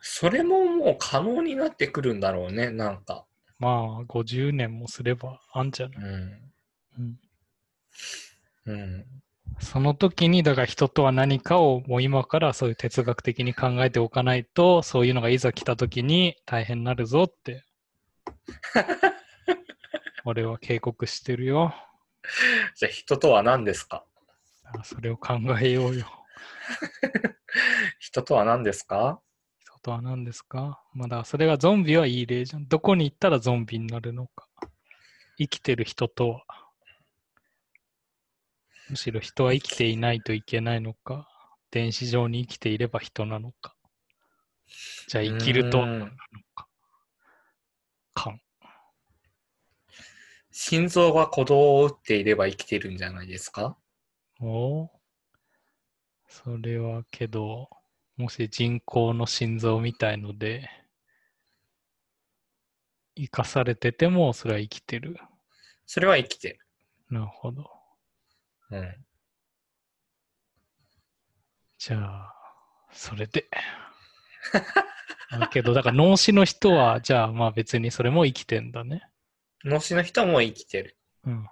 [0.00, 3.26] それももう可能になってくるんだろうね、なんか。
[3.58, 6.52] まあ、50年もすればあんじゃない、うん。
[6.98, 7.18] うん、
[8.66, 9.06] うん。
[9.58, 17.64] その時に、だから人とは何かをもう今からそういう哲学的に考えておかないと、そういうのがいざ来た時に大変になるぞって。
[20.24, 21.74] 俺は警告してるよ。
[22.76, 24.04] じゃあ人とは何ですか？
[24.78, 26.06] あそれを考えようよ。
[27.98, 29.20] 人とは何ですか？
[29.58, 30.82] 人とは何ですか？
[30.94, 32.66] まだそれがゾンビはいい例じゃん。
[32.68, 34.46] どこに行ったらゾンビになるのか。
[35.38, 36.44] 生きてる人とは。
[38.90, 41.28] むしろ人は生きていないといけないのか。
[41.70, 43.76] 電子上に生きていれば人なのか。
[45.08, 46.06] じゃあ生きるとなの
[46.54, 46.66] か。
[48.12, 48.40] かん。
[50.50, 53.76] 心臓が鼓動を打っていれば生きてるんじゃないですか？
[54.40, 54.88] おー
[56.28, 57.68] それはけど、
[58.16, 60.68] もし人工の心臓みたいので、
[63.16, 65.16] 生かされてても、それは生きてる。
[65.86, 66.58] それは生きてる。
[67.10, 67.70] なるほど。
[68.70, 69.04] うん。
[71.78, 72.34] じゃあ、
[72.92, 73.48] それで。
[75.30, 79.02] だけど、だから脳死の人は、じゃあまあ別にそれも生きてんだね。
[79.64, 80.96] 脳死の人も生きてる。
[81.24, 81.48] うん。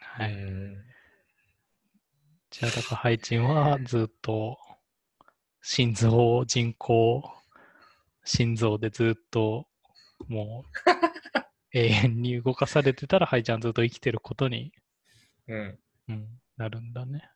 [0.00, 0.32] はい。
[0.32, 0.90] うん
[2.50, 4.58] じゃあ、だからハイチンはずっと
[5.62, 7.22] 心臓、人工、
[8.24, 9.68] 心臓でずっと
[10.26, 10.70] もう
[11.72, 14.72] 永遠に動かされてたら、ハイちゃんずっと生きてることに、
[15.46, 15.78] うん。
[16.08, 17.30] うん、なるんだね。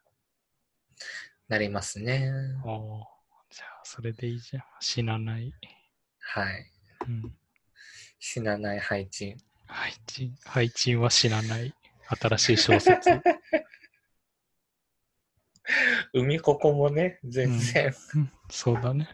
[1.49, 2.33] なりますね。
[2.65, 3.05] おー
[3.51, 4.65] じゃあ、それでいいじゃん。
[4.81, 5.53] 死なない。
[6.19, 6.73] はい。
[7.09, 7.35] うん。
[8.19, 9.37] 死なない配置。
[9.67, 11.75] ハイチン、ハイチンは死なない。
[12.21, 13.11] 新しい小説。
[16.13, 17.95] 海ここもね、全然。
[18.15, 19.09] うん、そうだね。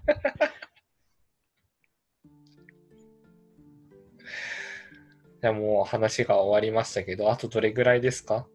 [5.41, 8.47] じゃあもう話が終わりましたけど、あとどれぐらいですか？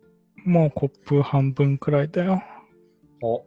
[0.44, 2.44] もうコップ半分くらいだよ。
[3.22, 3.46] お。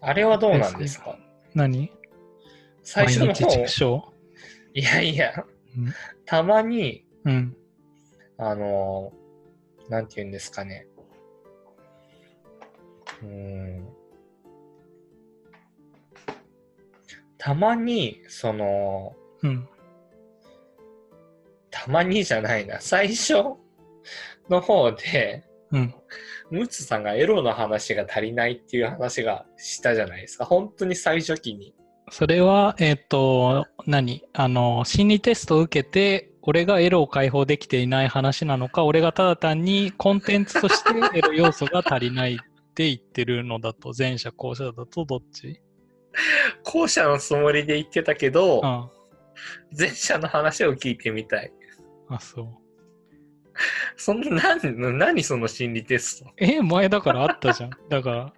[0.00, 1.18] あれはどうなんですか？
[1.54, 1.90] 何？
[2.82, 4.12] 最初の方、
[4.74, 5.44] いやいや
[5.76, 5.94] うん、
[6.26, 7.56] たまに、うん。
[8.36, 10.86] あのーなんて言うんですかね。
[13.22, 13.28] うー
[13.80, 13.88] ん。
[17.36, 19.68] たまに、その、うん。
[21.84, 23.34] たまにじゃないな、最初
[24.48, 25.94] の方で、うん。
[26.50, 30.46] ムツさんがエロの話が足りないっていう話がしたじゃないですか。
[30.46, 31.74] 本当に最初期に。
[32.10, 34.22] それは、えっ、と、何？
[34.32, 42.36] あの、心理テストを受けて、俺がエロを解放できていない話なのか、俺がただ単にコンテンツとして エロ要素が足りないっ
[42.74, 45.60] て言ってるのだと、前者後者だとどっち？
[46.62, 48.88] 後者のつもりで言ってたけど、あ
[49.76, 51.52] 前者の話を聞いてみたい。
[52.14, 52.46] あ、そう。
[53.96, 56.30] そんな、何、何その心理テスト？
[56.38, 57.70] え、前だからあったじゃん。
[57.88, 58.32] だから。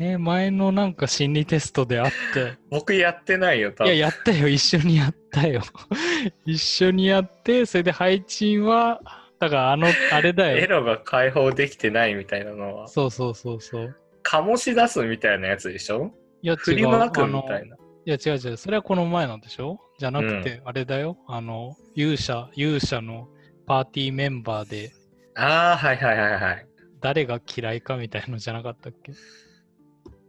[0.00, 2.56] え、前のなんか心理テストであって。
[2.70, 3.98] 僕やってないよ、多いや、分。
[3.98, 4.48] やったよ。
[4.48, 5.60] 一緒にやったよ。
[6.46, 9.00] 一緒にやって、それで配信は、
[9.40, 10.58] だからあの、あれだよ。
[10.58, 13.96] エロが解放できてないみたいなのは、そうそうそうそう。
[14.24, 16.12] 醸し出すみたいなやつでしょ？
[16.42, 16.88] いや、違振りう。
[16.88, 17.76] まくみたいな。
[18.08, 18.56] いや、違う違う。
[18.56, 19.78] それはこの前なんでしょ？
[19.98, 21.18] じゃなくて、あれだよ。
[21.26, 23.28] あの、勇者、勇者の
[23.66, 24.92] パーティーメンバーで、
[25.34, 26.66] ああ、はいはいはいはい。
[27.02, 29.12] 誰が嫌いかみたいのじゃなかったっけ？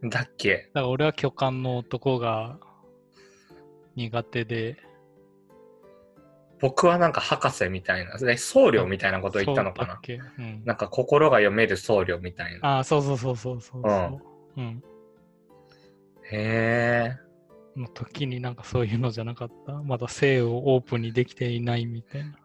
[0.10, 0.70] だっけ？
[0.74, 2.60] だから俺は巨漢の男が
[3.96, 4.76] 苦手で、
[6.60, 10.02] 僕はなんか博士みたいな、で僧侶みたいなことを言ったのかな？
[10.06, 10.66] そうん。
[10.66, 12.76] なんか心が読める僧侶みたいな。
[12.76, 14.22] ああ、そうそうそうそうそうそう。
[14.58, 14.84] うん。
[16.30, 17.29] へえ。
[17.80, 19.74] の時になんかそういうのじゃなかった？
[19.74, 22.36] まだ性をオープンにできていないみたいな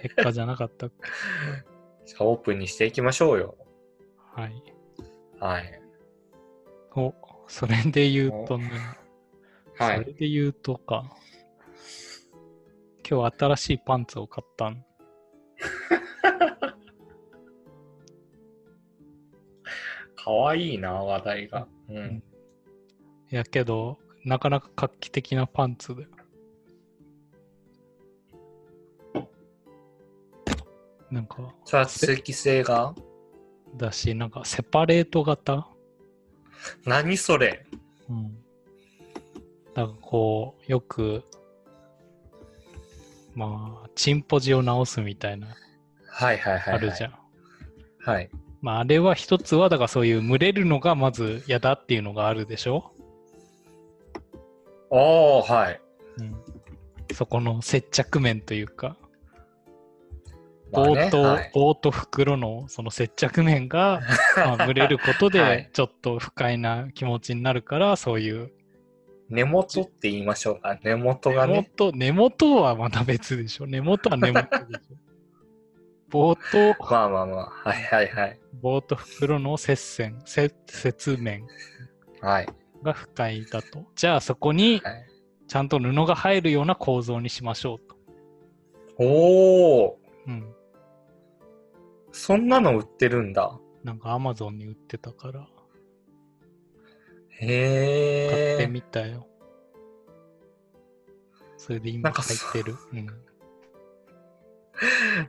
[0.00, 1.06] 結果じゃなかったっけ？
[2.06, 3.56] じゃあオープンにしていきましょうよ。
[4.34, 4.62] はい。
[5.38, 5.80] はい。
[6.96, 7.14] お、
[7.48, 8.70] それで言うとね、
[9.78, 9.98] はい。
[9.98, 11.04] それで言うとか、
[13.08, 14.84] 今日新しいパンツを買ったん。
[20.16, 21.66] かわいいな、話題が。
[21.88, 22.22] うん。
[23.30, 26.08] やけど、なかなか画期的なパンツだよ。
[31.10, 32.94] なんか、それは通気性が？
[33.76, 35.66] だし、なんかセパレート型？
[36.86, 37.66] 何それ？
[38.08, 38.38] うん。
[39.74, 41.24] なんかこう、よく、
[43.34, 45.48] まあ、チンポジを直すみたいな、
[46.06, 46.74] はいはいはい、はい。
[46.74, 47.14] あるじゃん。
[47.98, 48.30] はい。
[48.60, 52.92] まあ、あれは一つは、だからそういう群れるのがまず嫌だっていうのがあるでしょ？
[54.94, 55.80] おー、はい。
[56.18, 56.36] うん。
[57.14, 58.96] そこの接着面というか、
[60.70, 64.02] まあね棒と、はい棒と袋のその接着面が、
[64.36, 68.52] まあ、群れることはいで、ちょっと不快な気持ちになるから、そういう、
[69.30, 70.78] 根元って言いましょうか。
[70.82, 71.70] 根元が根ね。
[71.70, 73.66] 元、根元はまた別でしょ。
[73.66, 74.96] 根元は根元でしょ。
[76.10, 77.70] 棒と、まあまあまあ。
[77.70, 78.38] はいはいはい。
[78.60, 81.46] 棒と袋の接線、接接面
[82.20, 82.48] はい。
[82.82, 83.86] が不快だと。
[83.94, 85.06] じゃあそこにはい、
[85.48, 87.96] ちゃんと布が入るような構造にしましょうと。
[88.98, 89.94] おー。
[90.28, 90.54] うん。
[92.12, 93.58] そんなの売ってるんだ。
[93.84, 95.48] なんかアマゾンに売ってたから、
[97.40, 98.54] 買へえ。
[98.56, 99.26] ってみたよ。
[101.56, 102.76] それで今入ってる。
[102.92, 103.06] うん。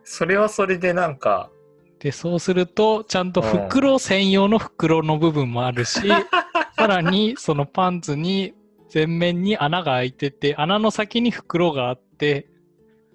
[0.04, 1.52] それはそれでなんか、
[2.00, 6.02] で、そうすると、ちゃんと袋専用の袋の部分もあるし、
[6.76, 8.54] さらにそのパンツに
[8.90, 12.48] 全面に穴が開いてて、穴の先に袋があって、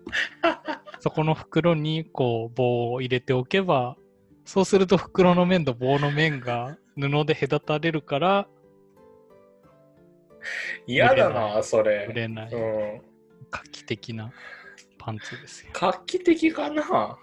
[1.00, 3.96] そこの袋にこう棒を入れておけば、
[4.44, 8.48] そうすると袋の面と棒の面が布で隔たれるから
[10.86, 12.12] 嫌だなな、そ売れ。
[12.12, 12.58] れないう
[12.96, 13.02] ん。
[13.50, 14.32] 画期的な
[14.98, 15.70] パンツですよ。
[15.74, 17.18] 画期的かな？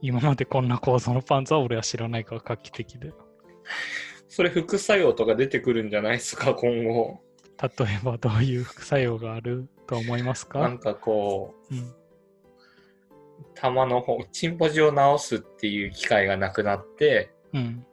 [0.00, 3.12] 今までこんな構造のパンツは俺は知らないから画期的で。
[4.34, 7.20] それ副作用とか出てくるんじゃないですか、 今後。
[7.60, 10.60] 例えばどういう副作用があると思いますか？
[10.60, 11.94] なんかこう、うん。
[13.54, 17.84] 玉の方、チンポジを直すっていう機会がなくなって、うん。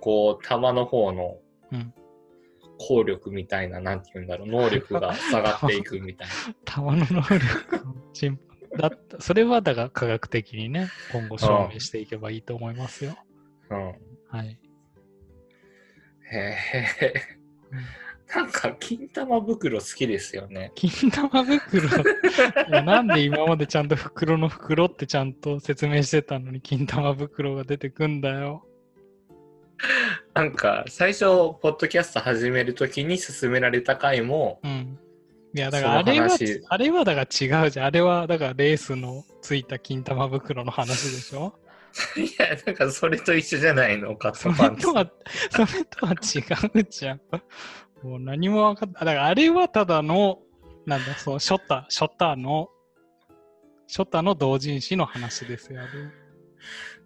[0.00, 1.36] こう、玉の方の
[1.70, 1.92] うん。
[2.78, 6.28] 効力みたいな、なんて言うんだろう、能力が下がっていくみたい
[6.64, 7.38] 玉 の能力
[8.78, 9.20] だった。
[9.20, 13.16] それはだから科学的にね、今後証明していけばいいと思いますよ。
[13.68, 13.76] な。
[13.76, 13.94] うん。
[14.28, 14.58] はい。
[16.30, 16.56] へ
[17.00, 17.14] え。
[18.34, 20.72] なんか、金玉袋好きですよね。
[20.74, 21.88] 金玉袋？
[22.82, 28.66] なんで今までちゃんと袋の袋ってちゃんと説明してたのに金玉袋が出てくんだよ。
[30.34, 34.98] なんか、最初、ポッドキャスト始めるときに勧められた回も、うん。
[35.54, 36.28] いや、だからあれは
[36.68, 37.86] あれはだから違うじゃん。
[37.86, 41.56] あれはだからレースのついた金玉袋の話でしょ？
[42.16, 44.94] いや、だからそれと一緒じゃないの、カそットパンツれと。
[44.94, 45.10] は、
[45.50, 47.20] それとは違うじゃん。
[48.02, 49.04] もう何も分かった。
[49.04, 50.40] だからあれはただの、
[50.86, 52.68] なんだ、そう、ショッター、ショッターの、
[53.86, 55.82] ショッターの同人誌の話ですよ。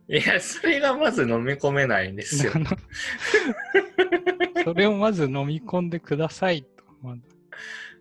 [0.08, 2.52] いや、それがまず飲み込めないんですよ
[4.64, 6.68] それをまず飲み込んでくださいと。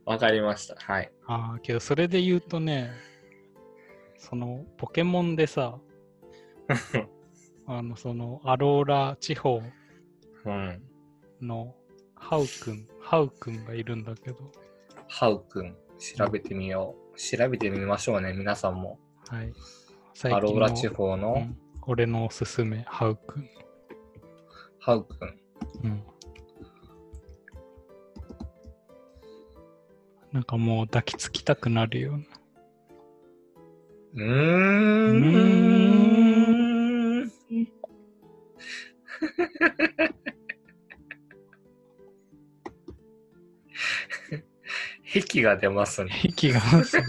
[0.05, 0.77] わかりました。
[0.79, 1.11] はい。
[1.25, 2.93] ああ、けどそれで言うとね、
[4.17, 5.79] そのポケモンでさ、
[7.67, 9.61] あの、そのアローラ地方
[10.45, 10.81] うん。
[11.41, 11.75] の
[12.15, 14.37] ハウくん、ハウくんがいるんだけど、
[15.07, 17.17] ハウくん、調べてみよう。
[17.17, 18.99] 調べてみましょうね、皆さんも。
[19.29, 19.53] はい。
[20.23, 21.47] アローラ地方方の
[21.83, 23.49] 俺のおすすめ、ハウくん。
[24.79, 25.39] ハウくん。
[25.83, 26.03] うん。
[30.31, 32.23] なんかもう抱きつきたくなるような。
[34.15, 36.26] うーん。
[45.21, 46.11] 癖が出ますね。
[46.23, 46.97] 息がます。
[46.97, 47.01] い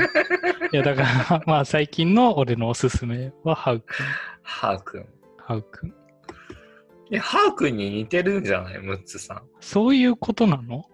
[0.72, 4.06] や、だから、まあ最近の俺のおすすめはハウくん。
[4.42, 5.06] ハウくん。
[5.38, 5.90] ハウくん。
[5.90, 5.92] い
[7.11, 8.78] や、ハウくんに似てるんじゃない？
[8.78, 9.42] ムッツさん。
[9.61, 10.84] そういうことなの？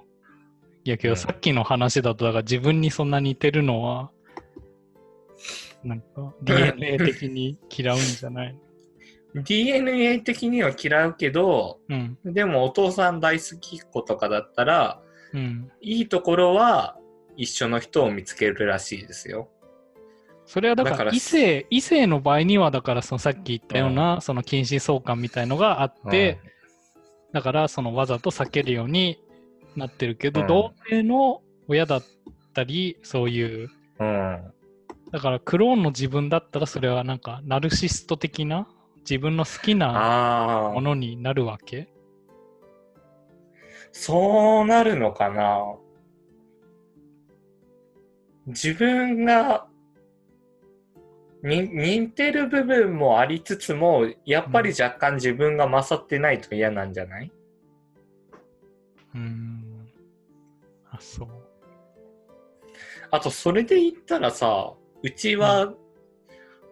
[0.85, 4.11] いやけうんどさっきの話だと、だから自分にそんな似てるのは、
[5.83, 8.57] なんか DNA 的に嫌うんじゃない
[9.35, 12.19] DNA 的には嫌うけど、うん。
[12.25, 15.01] でもお父さん大好きっ子とかだったら、
[15.33, 15.71] うん。
[15.81, 16.97] いいところは
[17.37, 19.51] 一緒の人を見つけるらしいですよ。
[20.47, 26.39] それはだからら異性、異性の場合には、だからそのさっき言ったような、その近親相関みたいのがあって、
[27.33, 29.19] だからそのわざと避けるように
[29.75, 32.05] なってるけど、うん同性の親だっ
[32.53, 34.55] たり、そういう、うん、うん。
[35.11, 38.69] だからクローンの自分だったらそれはなんかナルシスト的な
[39.09, 41.89] 自分の好きなものになるわけ？
[43.93, 45.77] そうなるのかな。
[48.47, 49.67] 自分が
[51.43, 57.31] に似てる部分もありつつも、やっぱり若干自分が勝ってないと嫌なんじゃない？
[59.15, 59.87] うーん。
[60.91, 61.29] あ、そう。
[63.11, 65.75] あと、それで言ったらさ、うちは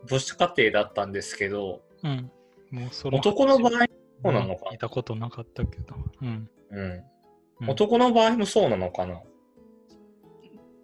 [0.09, 2.31] 母子家庭だったんですけど、うん。
[2.71, 5.95] もうその男の場合、そうなのか聞いたことなかったけど。
[6.21, 6.49] うん。
[6.71, 6.79] うん、
[7.61, 9.15] うん男の場合もそうなのかな？
[9.15, 9.21] っ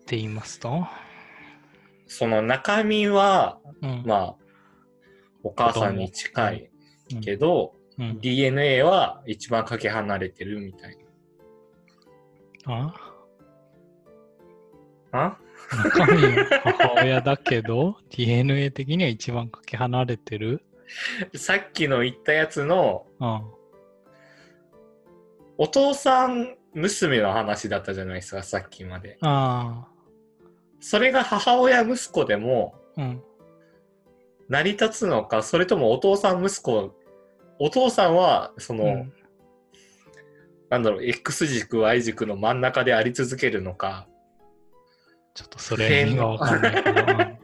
[0.06, 0.86] て言いますと、
[2.06, 4.02] その中身は、うん。
[4.06, 4.36] まあ、
[5.42, 6.70] お母さんに近い
[7.14, 10.96] うんけど、うん、DNA は一番かけ離れてるみたい
[12.66, 12.94] あな。
[15.12, 15.38] あ？
[15.84, 20.62] 中身は母親だけど、DNA 的には一番かけ離れてる？
[21.36, 23.42] さっきの言ったやつのうん。
[25.60, 29.18] お父さん娘の話だったじゃないですか、さっきまで。
[29.22, 29.88] あ
[30.80, 33.02] それが母親息子でもあ。
[33.02, 33.22] うん。
[34.48, 36.94] 成り立つのか、それともお父さん息子、
[37.58, 39.12] お父さんはその、うん
[40.70, 44.06] なんだろう、X 軸、Y 軸の真ん中であり続けるのか。
[45.34, 47.02] ちょっとそれがわかんないけど。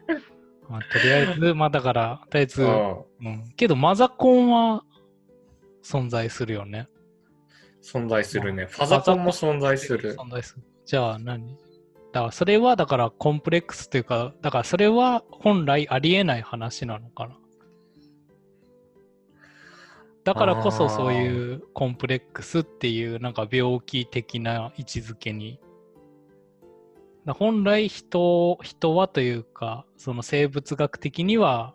[0.66, 2.66] うんまあ、とりあえず、まあだから、とりあえず、う
[3.20, 4.82] うんん、けどマザコンは
[5.84, 6.88] 存在するよね。
[7.82, 8.66] 存在するね。
[8.66, 10.16] ファザコンも存在する。
[10.16, 10.62] 存在する。
[10.86, 11.56] じゃあ何？
[12.12, 17.36] だからそれはだからコンプレックスというか、だからそれは本来ありえない話なのかな。
[20.24, 25.60] だからこそそういうコンプレックスっていうなんか病気的な位置づけに。
[27.25, 31.75] だ本来人人はというか、その生物学的には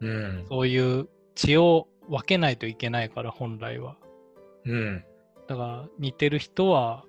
[0.00, 0.46] うん。
[0.48, 3.96] そういう血を分けないといけないから本来は。
[4.64, 5.04] うん。
[5.48, 7.04] だから似てる人は、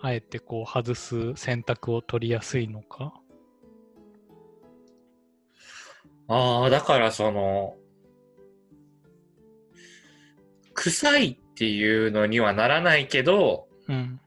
[0.00, 3.12] あえてこう外す選択を取りやすいのか。
[6.28, 7.74] ああ、だからその、
[10.74, 14.20] 臭いっていうのにはならないけど、うん。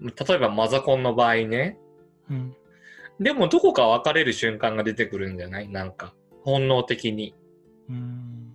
[0.00, 1.78] 例えばマザコンの場合ね、
[2.28, 2.54] うん。
[3.18, 5.68] でもどこか別れる瞬間が出てくるんじゃない？
[5.68, 7.34] なんか、本能的に。
[7.88, 8.54] うん。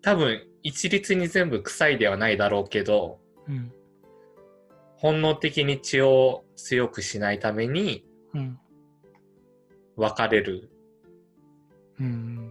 [0.00, 3.70] 多分、一律に全部臭いではないだろうけど、うん。
[4.96, 8.58] 本能的に血を強くしないためにうん。
[9.96, 10.70] 別れる
[12.00, 12.43] うん。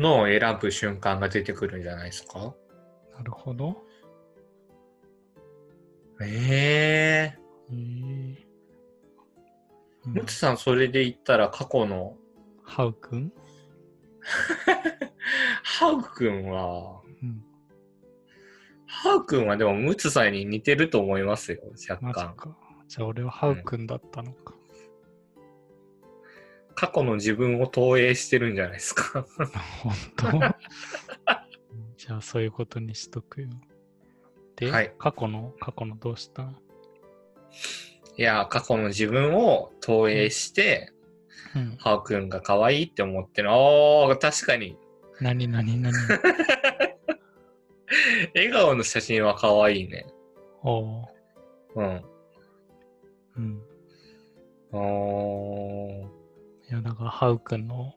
[0.00, 2.54] のを選ぶ瞬間が出てくるんじゃないですか？
[3.16, 3.82] なるほど。
[6.22, 7.38] ええへえ
[7.70, 8.38] うん
[10.06, 12.16] ムツさん、それで言ったら過去の、
[12.64, 13.32] ハウくん
[15.62, 17.44] ハウくんは、うん。
[18.86, 22.34] ハウくんはでもムツさんに似てると思いますよ、若干。
[22.88, 24.54] じゃあ俺はハウくんだったのか。
[26.80, 29.26] 過去の自分を投影してるんじゃないですか。
[29.82, 30.30] 本当？
[31.98, 33.50] じゃあそういうことにしとくよ。
[34.56, 36.44] で、はい過去の、過去のどうした？
[36.44, 36.56] ん
[38.16, 40.90] いや、過去の自分を投影して、
[41.54, 41.76] うん。
[41.76, 43.52] ハウくんが可愛いって思ってる。
[43.52, 44.78] おー、確かに。
[45.20, 45.92] 何何何？
[48.34, 50.06] 笑顔の写真は可愛いね。
[50.62, 51.04] おう。
[51.74, 52.02] うん。
[53.36, 53.62] うん。
[54.72, 56.09] おー。
[56.70, 57.94] いや、だからハウくんの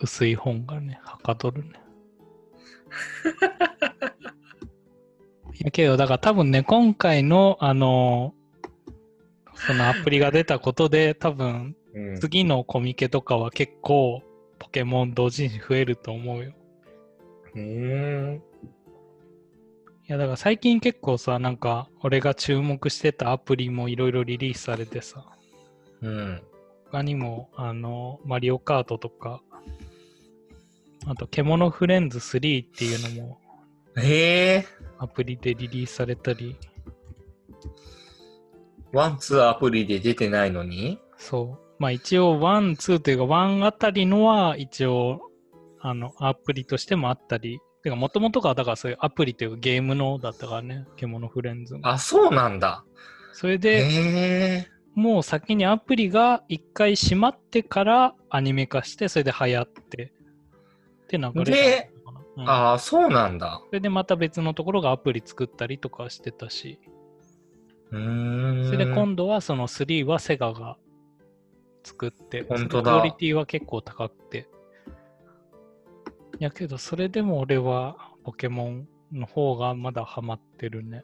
[0.00, 1.70] 薄い本がね、はかどるね。
[5.54, 8.34] いやけど、だから多分ね、今回の、あの、
[9.54, 12.20] そのアプリが出たことで、多分うん。
[12.20, 14.22] 次のコミケとかは結構
[14.58, 16.52] ポケモン同時に増えると思うよ。
[17.54, 18.36] うーん。
[18.36, 25.24] いやだから最近結構さ、なんか俺が注目してたアプリもいろいろリリースされてさ、
[26.02, 26.42] うん。
[26.90, 29.42] 他にもあのマリオカートとか、
[31.06, 33.38] あと獣フレンズ3っていうのも
[33.96, 34.66] ええ
[34.98, 36.56] アプリでリリースされたり、
[38.92, 40.98] ワン、ツーアプリで出てないのに？
[41.16, 41.70] そう。
[41.78, 45.20] まあ一応1、2というか1あたりのは一応
[45.80, 51.88] あのアプリとしてもあったり、てかもともとがだからそういうアプリというかゲームのだったからね、獣フレンズも。
[51.88, 52.84] あ、そうなんだ。
[53.32, 60.12] それえで、えもう先にアプリが一回閉まってからアニメ化して、それで流行って、
[61.04, 62.20] って流れだったのかな。
[62.36, 63.60] うんああ、そうなんだ。
[63.66, 66.80] それでまた別のところがアプリ作ったりとかしてたし、
[67.90, 68.64] うーん。
[68.66, 70.76] それで今度はその3はセガが
[71.84, 74.48] 作って、本当だクオリティは結構高くて。
[76.38, 81.02] やけど、それでも俺はポケモンの方がまだハマってるね。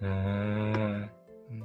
[0.00, 1.10] うーん。
[1.50, 1.64] うん、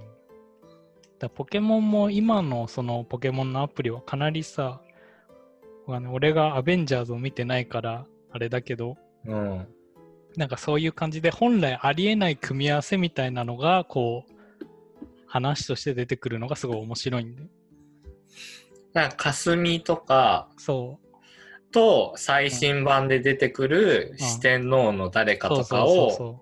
[1.24, 4.82] だポケモンも今のそのポケモンのアプリはかなりさ、
[5.88, 9.67] あの俺がアベンジャーズを見てないからあれだけど、うん。
[10.36, 14.65] なんかそういう感じで本来ありえない組み合わせみたいなのがこう
[15.28, 17.43] 話として出てくるのがすごい面白いんで。
[18.93, 21.71] なんか、霞とかそう。
[21.71, 26.41] と最新版で出てくる四天王の誰かとかを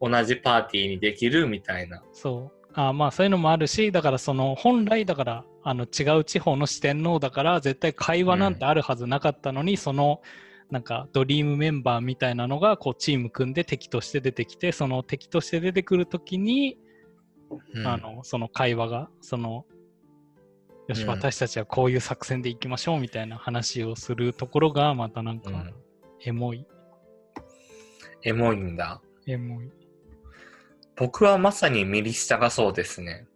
[0.00, 2.02] 同じパーティーにできるみたいな。
[2.12, 2.61] そう。
[2.74, 10.22] あまあそういうのもあるし、だからその本来だからあの違う地方の四天王だから絶対会話なんてあるはずなかったのに、その
[10.70, 16.78] なんかドリームメンバーみたいなのがこうチーム組んで敵として出てきて、その敵として出てくるときに、
[17.74, 19.66] うんあのその会話が、その
[20.88, 25.74] よし、うん私たちはこういう作戦でいきましょうみたいな話をするところがまたなんかうん。
[26.24, 26.64] エモい、
[28.22, 29.02] エモいんだ。
[29.26, 29.70] エモい。
[30.96, 33.26] 僕はまさに右下がそうですね。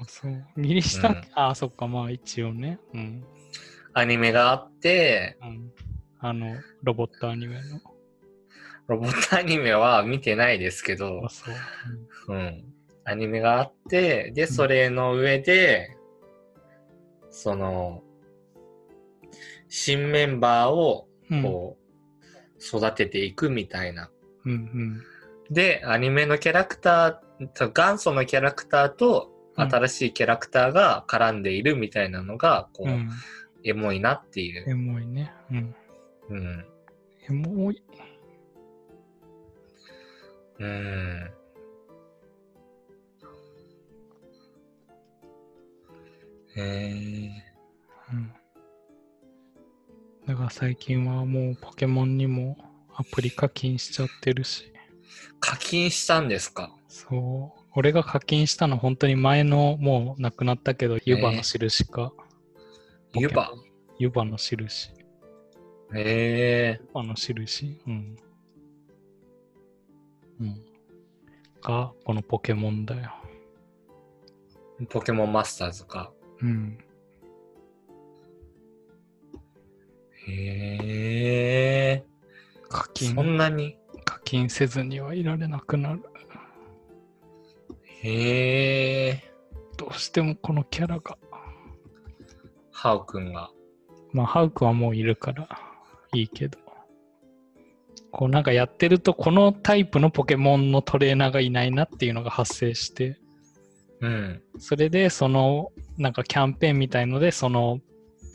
[0.00, 0.44] あそう。
[0.56, 2.78] 右下、うんあ、そっか、まあ一応ね。
[2.94, 3.24] うん。
[3.94, 5.72] アニメがあって、うん、
[6.20, 7.80] あの、ロボットアニメの。
[8.86, 11.50] ロボットアニメは見てないですけどあ、、そ
[12.28, 12.34] う。
[12.34, 12.64] うん。
[13.04, 15.96] アニメがあって、で、それの上で、
[17.30, 18.02] その、
[19.68, 21.42] 新メンバーを、うん。
[21.42, 24.10] こう、育てていくみたいな。
[24.44, 25.02] うんうん。
[25.50, 29.38] で、アニメのキャラクター、元祖のキャラクターとうん
[29.70, 33.10] 新しいキャラクターが絡んでいるみたいなのが、こう、うん。
[33.64, 34.70] エモいなっていう。
[34.70, 35.32] エモいね。
[35.50, 35.74] うん。
[36.28, 36.64] うん。
[37.28, 37.82] エモい。
[40.60, 41.30] うん。
[46.56, 47.30] へえ。
[48.12, 48.32] うん。
[50.26, 52.56] だから最近はもうポケモンにも
[52.94, 54.72] アプリ課金しちゃってるし。
[55.40, 56.74] 課金したんですか？
[56.88, 57.60] そう。
[57.74, 62.12] 俺が課金したの本当に前のもうなくなったけど、ユバの印か。
[63.14, 63.52] ユバ？
[63.98, 64.90] ユバの印。
[65.94, 66.80] へえ。
[66.80, 67.80] ユバの印。
[67.86, 68.16] うん。
[70.40, 70.62] うん。
[71.62, 73.14] が、このポケモンだよ。
[74.90, 76.12] ポケモンマスターズか。
[76.40, 76.78] うん。
[80.26, 82.04] へえ。
[82.68, 83.14] 課金？
[83.14, 83.78] そ、んなに？
[84.28, 86.02] 課金せずにはいられなくなる。
[88.02, 89.32] へえ。
[89.78, 91.16] どうしてもこのキャラが。
[92.70, 93.50] ハウくんが。
[94.12, 95.48] まあ、ハウクはもういるから
[96.12, 96.58] いいけど。
[98.10, 103.18] こうなんかやってると、このタイプのポケモンのトレーナーがいないなっていうのが発生して、
[104.00, 104.42] うん。
[104.58, 107.80] それでそのなんかキャンペーンみたいので、その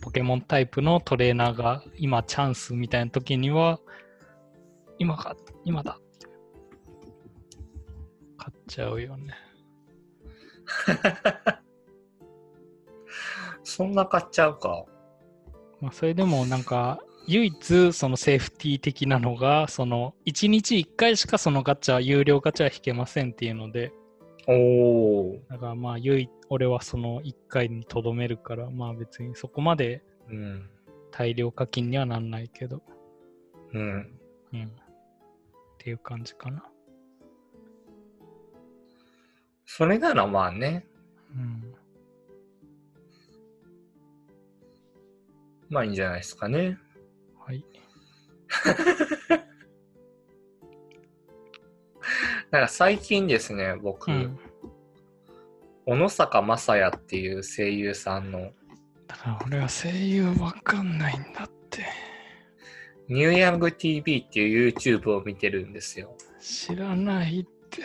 [0.01, 3.79] ポケモンタイプのトレーナーが今チャンスみたいな時には、
[4.99, 5.99] 今か、今だ。
[8.37, 9.33] 買っちゃうよね。
[13.63, 14.85] そんな買っちゃうか。
[15.81, 23.93] まあ、それでもなんか、唯一そのセーフティー的なのが、その1日1回しかそのガチャ、有料ガチャは引けませんっていうので、
[24.47, 25.39] おー。
[25.49, 30.69] だからまあ唯一、俺はその1回にとどめるから、まあ別にそこまでうん。
[31.11, 32.81] 大量課金にはなんないけど、
[33.73, 34.19] うん。
[34.53, 34.71] うん。
[35.83, 36.63] っていう感じかな。
[39.65, 40.87] それならまあね。
[41.35, 41.75] うん。
[45.67, 46.77] まあいいんじゃないですかね。
[47.45, 47.65] はい。
[52.49, 54.39] なんか最近ですね、僕、うん。
[55.85, 58.53] 小野坂正也っていう声優さんの
[59.05, 61.52] だから俺は声優わかんないんだって。
[63.13, 66.17] ニューヤング TV っていう YouTube を見てるんですよ。
[66.39, 67.83] 知らないって。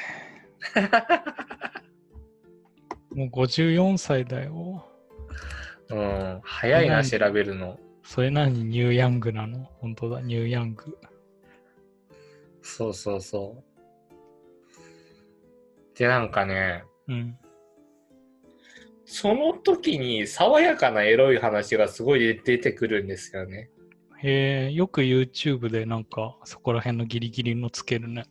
[3.15, 4.89] もう54歳だよ。
[5.91, 6.41] うん。
[6.43, 7.79] 早いな、調べるの。
[8.03, 10.97] それなのにニューヤングなの本当だ、ニューヤング。
[12.63, 13.63] そうそうそ
[14.75, 14.79] う。
[15.99, 17.39] で、なんかね、うん。
[19.05, 23.69] その時に爽やかなエロい話がすごい出てくるんですよね。
[24.21, 28.25] へえ、よく YouTube でなんかそこら辺のギリギリのつけるね。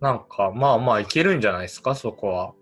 [0.00, 2.54] なんか、まあまあいけるんじゃないですか、そこは。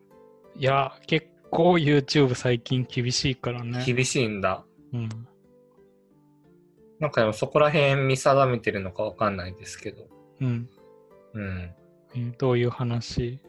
[0.56, 3.82] いや、結構 YouTube 最近厳しいからね。
[3.84, 4.64] 厳しいんだ。
[4.92, 5.08] うん。
[7.00, 10.08] なんかでもそこら辺見定めてるのかわかんないですけど。
[10.40, 10.70] うん。
[11.34, 11.74] うん。
[12.14, 13.40] えーどういう話？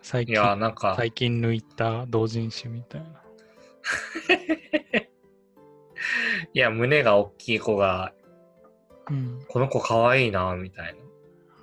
[0.00, 3.22] 最近いや、なんか、最近抜いた同人誌みたいな。
[6.52, 8.12] いや、胸が大きい子が、
[9.10, 9.44] うん。
[9.48, 10.94] この子可愛いな、みたい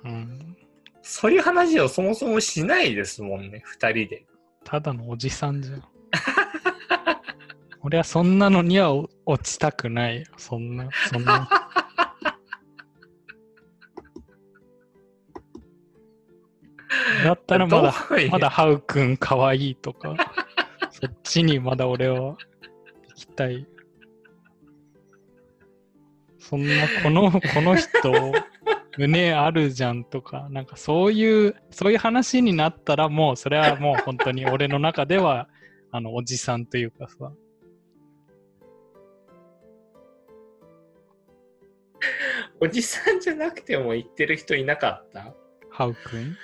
[0.04, 0.10] な。
[0.10, 0.56] うん。
[1.02, 4.26] そういう話をそもそもしないですもんね、二人で。
[4.64, 5.84] ただのおじさんじゃん。
[7.82, 10.26] 俺はそんなのにはお落ちたくないよ。
[10.36, 11.48] そんな、そんな。
[17.24, 17.94] だったらまだ、
[18.30, 20.16] まだハウくんかわいいとか、
[20.98, 22.36] そっちにまだ俺は行
[23.14, 23.66] きたい。
[26.38, 27.88] そんな、この、 この人、
[28.96, 35.50] 胸あるじゃんとか、なんかそういう、そういう話になったらもう、それはもう本当に俺の中では、
[35.90, 37.30] あの、おじさんというかさ、
[42.58, 45.34] おじさんじゃなくても言ってる人いなかった？
[45.70, 46.34] ハウくん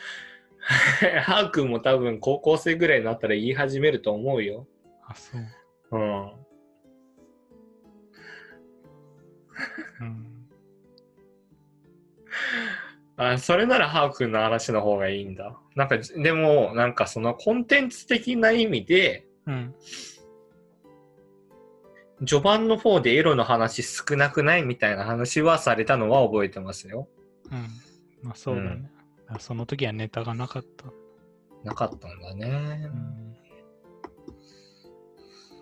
[1.23, 4.69] ハウ君も多分高校生ぐらいになったら言い始めると思うよ。
[5.07, 5.41] あ、そう。
[5.93, 6.33] うん。
[10.01, 10.49] うん。
[13.17, 15.59] あ、それならハウ君の話の方がいいんだ。
[15.75, 19.75] なんか、でも、なんかそのコンテンツ的な意味で、うん。
[22.25, 27.09] 序盤の方でエロの話少なくないみたいな話はされたのは覚えてますよ。
[27.51, 27.67] うん。
[28.23, 28.69] まあそうだね。
[28.69, 28.92] うん
[29.39, 30.87] その時はネタがなかった。
[31.65, 32.91] なかったんだね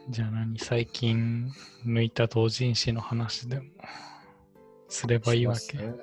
[0.06, 0.08] う。
[0.08, 0.10] ん。
[0.10, 1.50] じゃあ何最近
[1.86, 3.64] 抜いた同人誌の話でも
[4.88, 5.78] すればいいわけ？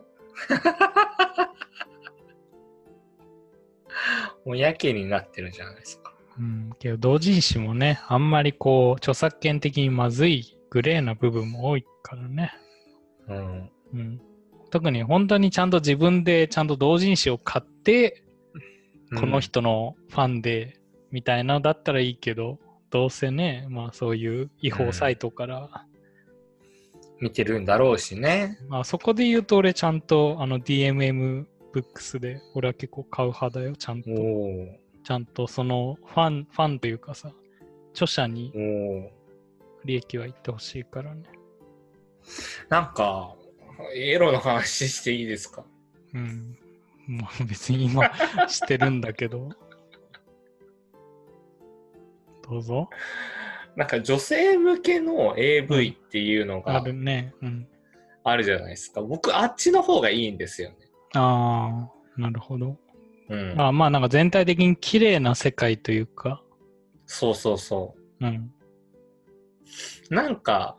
[4.46, 6.14] もうやけになってるじゃないですか。
[6.40, 6.70] うん。
[6.80, 12.54] けど同人誌もね、あんまりこう、著作権的にまずいグレーな部分も多いからね。
[13.28, 13.72] うん。
[13.94, 14.22] うん。
[14.70, 18.24] 特に本当にちゃんと自分でちゃんと同人誌を買って、
[19.18, 20.80] この人のファンで
[21.12, 22.60] みたいなのだったらいいけど、
[22.90, 25.86] どうせね、まあそういう違法サイトから、
[27.20, 28.58] 見てるんだろうしね。
[28.68, 34.10] まあそこで言うと俺ちゃんとあの DMM ブックスで俺は結構買う派だよ、ちゃんと。
[35.04, 37.32] ちゃんとそのファン、ファンというかさ、
[37.94, 38.52] 著者に
[39.86, 41.24] 利益は言ってほしいからね。
[42.70, 43.34] なんか、
[43.96, 45.64] エロの話していいですか？
[46.14, 46.58] うん。
[47.08, 48.04] まあ別に今
[48.50, 49.50] してるんだけど。
[52.50, 52.90] どうぞ。
[53.76, 57.34] なんか女性向けの AV っていうのあがるね。
[57.42, 57.68] うん。
[58.24, 59.02] あるじゃないですか。
[59.02, 60.76] 僕、あっちの方がいいんですよね。
[61.14, 62.78] ああ、なるほど。
[63.30, 63.56] うん。
[63.56, 66.42] まあまあなんか全体的に綺麗な世界というか、
[67.06, 68.52] そうそうそうん。
[70.10, 70.14] う。
[70.14, 70.78] なんか、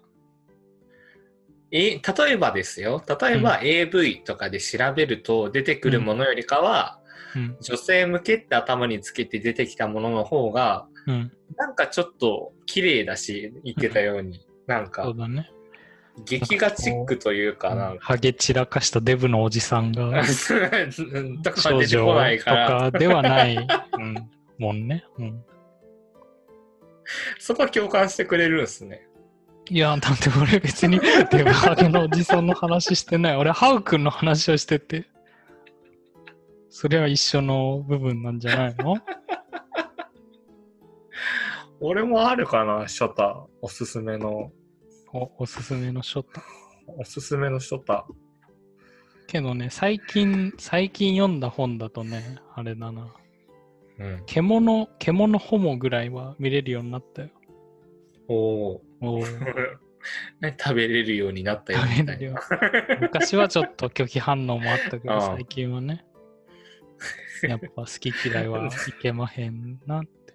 [1.70, 3.02] え、例えばですよ。
[3.20, 6.98] 例えば AV とかで調べると出てくるものよりかは、
[7.36, 7.56] うん。
[7.60, 11.32] 女性向けって頭につけて出てきたものの方が、うん。
[11.56, 14.46] なんかちょっと綺麗だし、言ってたように。
[14.66, 15.50] なんそかう、だね。
[16.24, 17.94] 劇画チックというかな。
[18.00, 20.22] ハゲ散らかしたデブのおじさんが
[21.44, 23.56] とか少出てこない女とから、かではない、
[23.98, 25.04] うん、もんね。
[25.18, 25.44] うん。
[27.38, 29.07] そこは共感してくれるんですね。
[29.70, 30.98] いや、だって俺別に
[31.30, 33.36] デブハゲのおじさんの話してない。
[33.36, 35.06] 俺、ハウ君の話をしてて。
[36.70, 38.96] それは一緒の部分なんじゃないの？
[41.80, 43.44] 俺もあるかな、ショタ。
[43.60, 44.50] おすすめの、
[45.12, 46.40] おおすすめのショット。
[46.96, 48.06] おすすめのショタ。
[49.26, 53.08] けどね、最近、最近読んだ本だとね、あれだな。
[53.98, 54.22] うん。
[54.26, 57.28] 獣、獣ホモぐらいは見れるようになったよ。
[58.28, 59.24] おお。
[60.58, 62.40] 食べれるようになったよみたいな。
[63.00, 66.04] 昔はちょっと拒否反応もあったけど、 最近はね、
[67.42, 68.70] やっぱ好き嫌いは い
[69.00, 70.34] けまへんなって。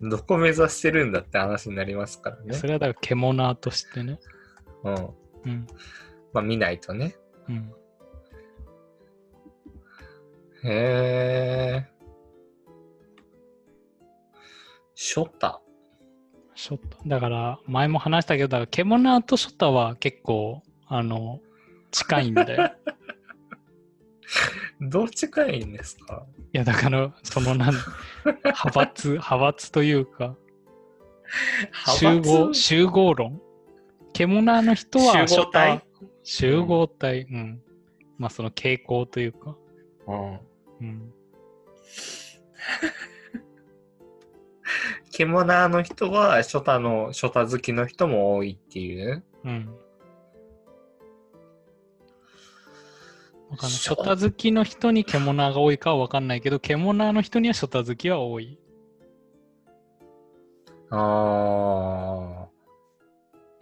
[0.00, 2.66] どこ目指してるんだって話になりますからねそ。
[2.66, 4.18] れはだから獣としてね。
[4.84, 4.94] うん。
[4.94, 5.66] うん。
[6.32, 7.16] まあ見ないとね。
[7.48, 7.72] うん。
[10.64, 11.86] へえ。
[14.94, 15.62] ショタ。
[16.60, 16.98] ショット。
[17.06, 21.40] だから、前も話したけど、だから獣とショットは結構、あの、
[21.90, 22.72] 近いんだよ。
[24.80, 26.24] どう近いんですか？
[26.52, 27.74] いや、だから、そのなん、
[28.44, 30.36] 派閥、派閥というか、
[31.98, 33.40] 集合、集合論？
[34.12, 35.82] 獣の人は集合体？
[36.22, 37.22] 集合体。
[37.22, 37.62] うん。
[38.18, 39.56] まあ、その傾向というか。
[40.08, 40.38] うん。
[40.80, 41.12] うん。
[45.10, 49.24] 獣の人はショタの、ショタ好きの人も多いっていう。
[49.44, 49.68] うん。
[53.50, 53.78] わかんない。
[53.78, 58.58] ショタ好きの人に獣が多いかはわかんないけど、獣の人にはショタ好きは多い。
[60.90, 62.46] あ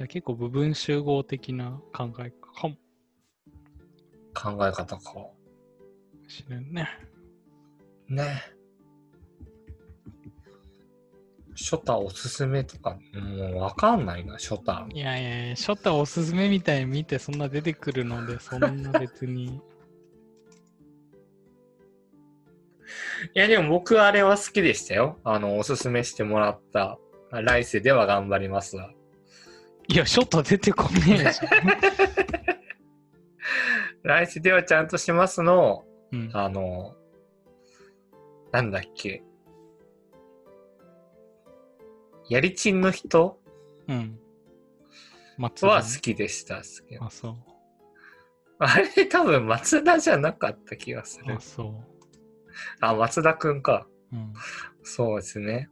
[0.01, 0.07] あ。
[0.07, 2.76] 結構部分集合的な考えかも
[4.34, 5.03] 考え方か。
[6.28, 6.88] しれんね。
[8.09, 8.57] ね。
[11.61, 14.86] ショタおすすめとか、もうわかんないな、ショタ。
[14.94, 19.46] いやいやいや、ショタおすすめみたいに見てそんな出てくるので、そんな別に。
[19.46, 19.61] い
[23.34, 25.18] や、でも僕はあれは好きでしたよ。
[25.24, 26.96] あの、おすすめしてもらった。
[27.32, 28.92] 来世では頑張りますわ。
[29.88, 31.32] いや、ショタ出てこねえじゃん。
[34.06, 36.94] 来世ではちゃんとしますの、うん、あの、
[38.52, 39.24] なんだっけ。
[42.29, 43.41] やりちんの人？
[43.89, 44.18] うん。
[45.39, 46.57] 松は好きでした。
[46.57, 47.37] 好きあ、そう。
[48.59, 51.41] あれ多分松田じゃなかった気がするあ、。
[51.41, 51.85] そ
[52.81, 53.87] あ、松田くんか。
[54.12, 54.16] う。
[54.16, 54.33] うん。
[54.83, 55.70] そうですね。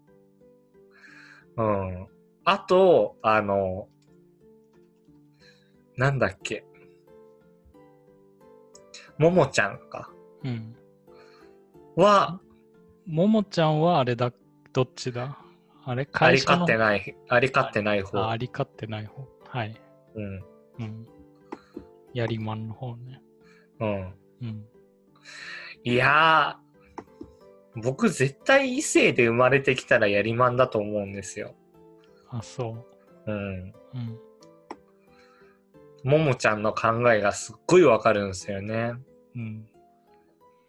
[1.56, 2.06] うん。
[2.44, 3.88] あと、あの、
[5.96, 6.64] なんだっけ。
[9.18, 10.10] ももちゃんか。
[10.44, 10.76] うん。
[11.96, 12.40] は、
[13.06, 14.32] ももちゃんはあれだ、
[14.72, 15.38] どっちだ？
[15.88, 18.18] あれあり勝ってない、あり勝ってない方。
[18.18, 19.24] ああり勝ってない方。
[19.46, 19.80] はい。
[20.16, 20.44] うん。
[20.80, 21.06] うん。
[22.12, 23.22] やりまんの方ね。
[23.78, 24.14] うん。
[24.42, 24.64] うん。
[25.84, 31.54] いやー、僕絶対異性で生まれてきたらやりまんだと思うんですよ。
[32.30, 32.84] あ、そ
[33.26, 33.34] うん。
[33.34, 33.74] う。
[33.94, 34.18] うん。
[36.10, 38.92] ももちゃんの考えがすっごいわかるんですよね。
[39.36, 39.66] うん。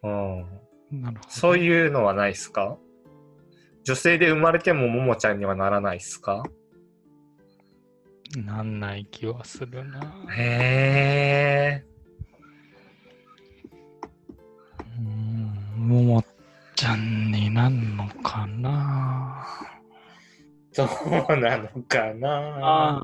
[0.04, 1.02] うん。
[1.02, 1.30] なるほど。
[1.30, 2.78] そういうのはないですか？
[3.88, 6.44] 女性で生まれてもももちゃんにはならないですか？
[8.36, 10.02] なんない気はするな。
[10.36, 11.86] へえ。
[15.00, 15.88] うん。
[15.88, 16.26] もも
[16.76, 19.48] ちゃんになんのかな？
[20.76, 20.84] ど
[21.30, 23.02] うなのかな？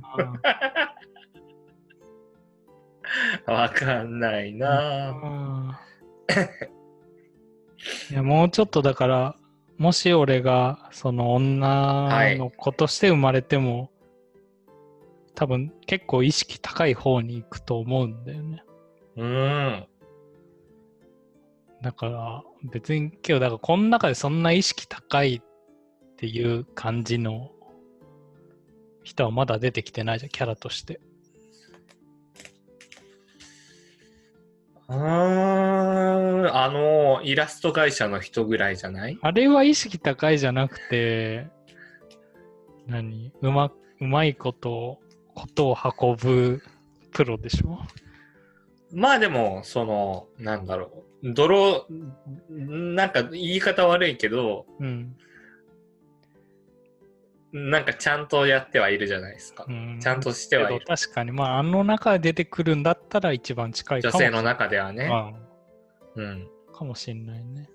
[3.47, 5.79] あわかんないな。
[8.11, 9.37] いや、もうちょっとだから、
[9.83, 13.91] もし俺がその女の子として生まれても、
[15.35, 18.63] 多分結構意識高い方に行くと思うんだよね。
[19.17, 19.85] うん。
[21.81, 27.51] だから別に今日だからこの中でそんな意識高いっていう感じの
[29.03, 31.01] 人はまだ出てきてないじゃん、キャラとして。
[34.89, 36.55] うーん。
[36.55, 39.17] あの、イラスト会社の人ぐらいじゃない？
[39.21, 41.47] あれは意識高いじゃなくて、
[42.87, 43.31] 何？
[43.41, 43.71] うま、
[44.01, 44.99] うまいこと、
[45.35, 46.61] ことを運ぶ
[47.11, 47.79] プロでしょ？
[48.91, 51.33] まあでも、その、なんだろう。
[51.33, 51.87] 泥、
[52.49, 55.15] なんか言い方悪いけど、うん。
[57.53, 59.65] なんかちゃんとやってはいるじゃないですか。
[59.69, 60.85] うん、ちゃんとしてはいる。
[60.87, 65.09] 確かに、まあ、あの中で出てくるんだったら一番近いかも女性の中ではね。
[66.15, 66.23] うん。
[66.23, 67.69] うん、かもしんないね。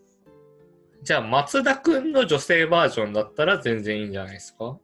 [1.03, 4.79] じゃあ、松田くんの女性バージョンだったら全然いいんじゃないですか？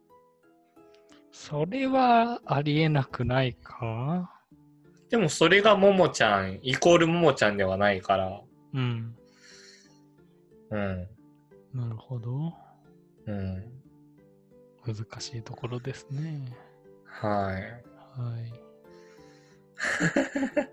[1.33, 4.31] それはありえなくないか？
[5.09, 8.41] でもそれがももちゃん、イコールももちゃんではないから。
[8.73, 9.13] うん。
[10.71, 11.07] うん。
[11.73, 12.53] なるほど。
[13.27, 13.74] うん。
[14.85, 16.45] 難しいところですね。
[17.05, 17.61] はい。
[18.19, 18.53] はい。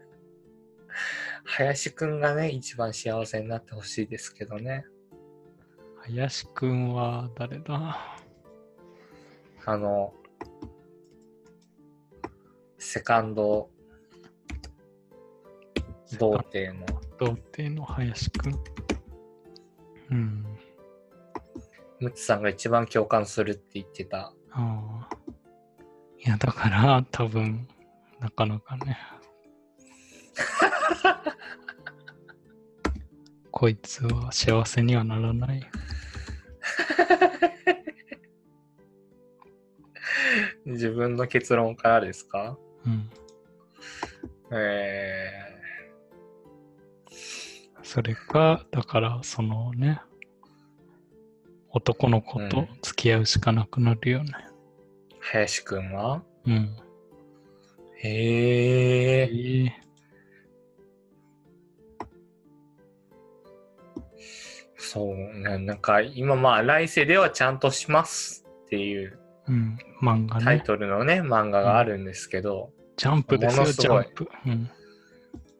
[1.45, 4.85] 林くんがね、一番幸せになってほしいですけどね。
[5.99, 8.17] 林くんは誰だ？
[9.65, 10.13] あの、
[12.79, 13.71] セカンド
[16.19, 16.87] 童貞の。
[17.19, 18.65] 童貞の林くん。
[20.11, 20.52] うん。
[22.03, 24.33] ムツさんが一番共感するって言ってた。
[24.51, 25.09] ああ。
[26.19, 27.67] いや、だから、多分、
[28.21, 28.99] なかなかね。
[33.51, 35.63] こいつは幸せにはならない。
[40.65, 42.57] 自分の結論からですか？
[42.87, 43.11] うん。
[44.53, 45.31] え
[47.83, 50.01] それか、だから、そのね、
[51.75, 54.33] 男の子と付き合うしかなくなるよね。
[55.11, 56.23] ー、林くんは？
[56.47, 56.77] うん。
[57.97, 58.09] へ
[59.23, 59.31] え。
[59.33, 59.83] ええ
[64.77, 65.59] そうね。
[65.59, 69.19] なんか今まあ来世ではちゃんとしますっていう
[69.49, 69.79] うん。
[70.03, 70.65] 漫画タイね。
[70.67, 74.29] トルのね、漫画があるんですけど、ジャンプですよ、ジャンプ。
[74.47, 74.71] うん。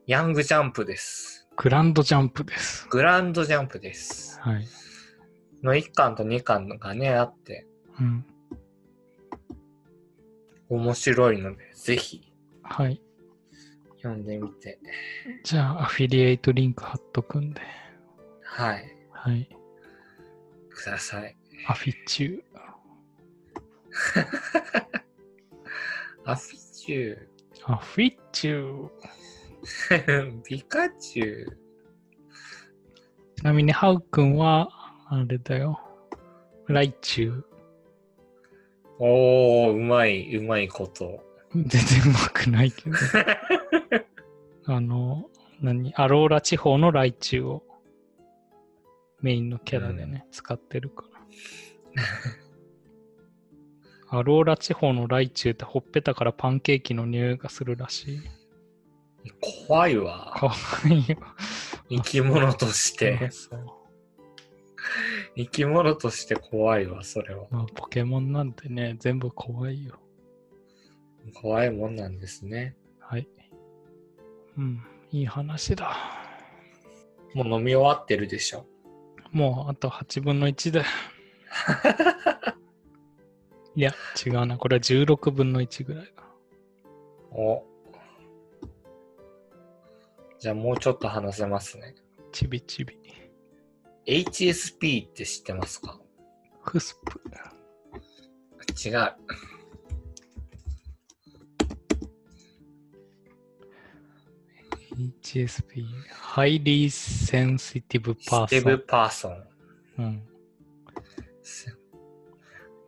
[0.07, 1.49] ヤングジャンプです。
[1.57, 2.87] グランドジャンプです。
[2.91, 4.39] グランドジャンプです。
[4.41, 4.67] はい。
[5.63, 7.67] の1巻と2巻がね、あって、
[8.01, 8.27] うん。
[10.69, 12.33] 面白いので、ぜひ
[12.63, 13.01] はい。
[14.03, 14.79] 読んでみて。
[15.45, 17.61] じゃあ、アフィリエイトリンク貼っとくんで。
[18.43, 18.97] はい。
[19.11, 19.49] はい。
[20.71, 21.37] ください。
[21.69, 22.43] アフィチュー。
[26.25, 27.17] アフィチュ
[27.65, 28.91] アフィチュー。
[30.09, 30.43] ー。
[30.43, 31.59] ピカチュウ。
[33.37, 34.82] ちなみに、ハウくんは、
[35.15, 35.79] あれだよ。
[36.69, 37.45] ライチュウ。
[38.99, 41.23] おー、うまい、うまいこと。
[41.55, 42.97] 全然うまくないけど。
[44.73, 45.29] あの、
[45.61, 45.93] 何？
[45.97, 47.63] アローラ地方のライチュウを
[49.21, 51.05] メインのキャラでね、使ってるか
[51.95, 52.03] ら。
[54.19, 58.21] アローラ地方のライチュウってほっぺたからパンケーキの匂いがするらしい。
[59.67, 60.33] 怖いわ。
[60.39, 60.55] かわ
[60.89, 61.19] いいよ。
[61.91, 63.29] 生き物として。
[63.31, 63.82] そう
[65.37, 67.47] 生き物として怖いわ、それは。
[67.51, 69.99] まあ、ポケモンなんてね、全部怖いよ。
[71.35, 72.77] 怖いもんなんですね。
[72.99, 73.29] はい。
[74.59, 75.97] うん、いい話だ。
[77.35, 78.67] もう飲み終わってるでしょ。
[79.31, 80.85] もうあと8分の1だ。
[83.75, 83.95] いや、
[84.27, 84.59] 違うな。
[84.59, 86.31] これは16分の1ぐらいか。
[87.31, 87.65] お。
[90.39, 91.95] じゃあもうちょっと話せますね。
[92.33, 92.99] ちびちび。
[94.07, 95.99] HSP って知ってますか？
[96.65, 97.21] フスプ。
[98.89, 99.15] 違う。
[105.23, 105.85] HSP。
[106.35, 108.79] Highly Sensitive ステブ Person。
[108.87, 109.45] パーソン。
[109.99, 110.23] うん。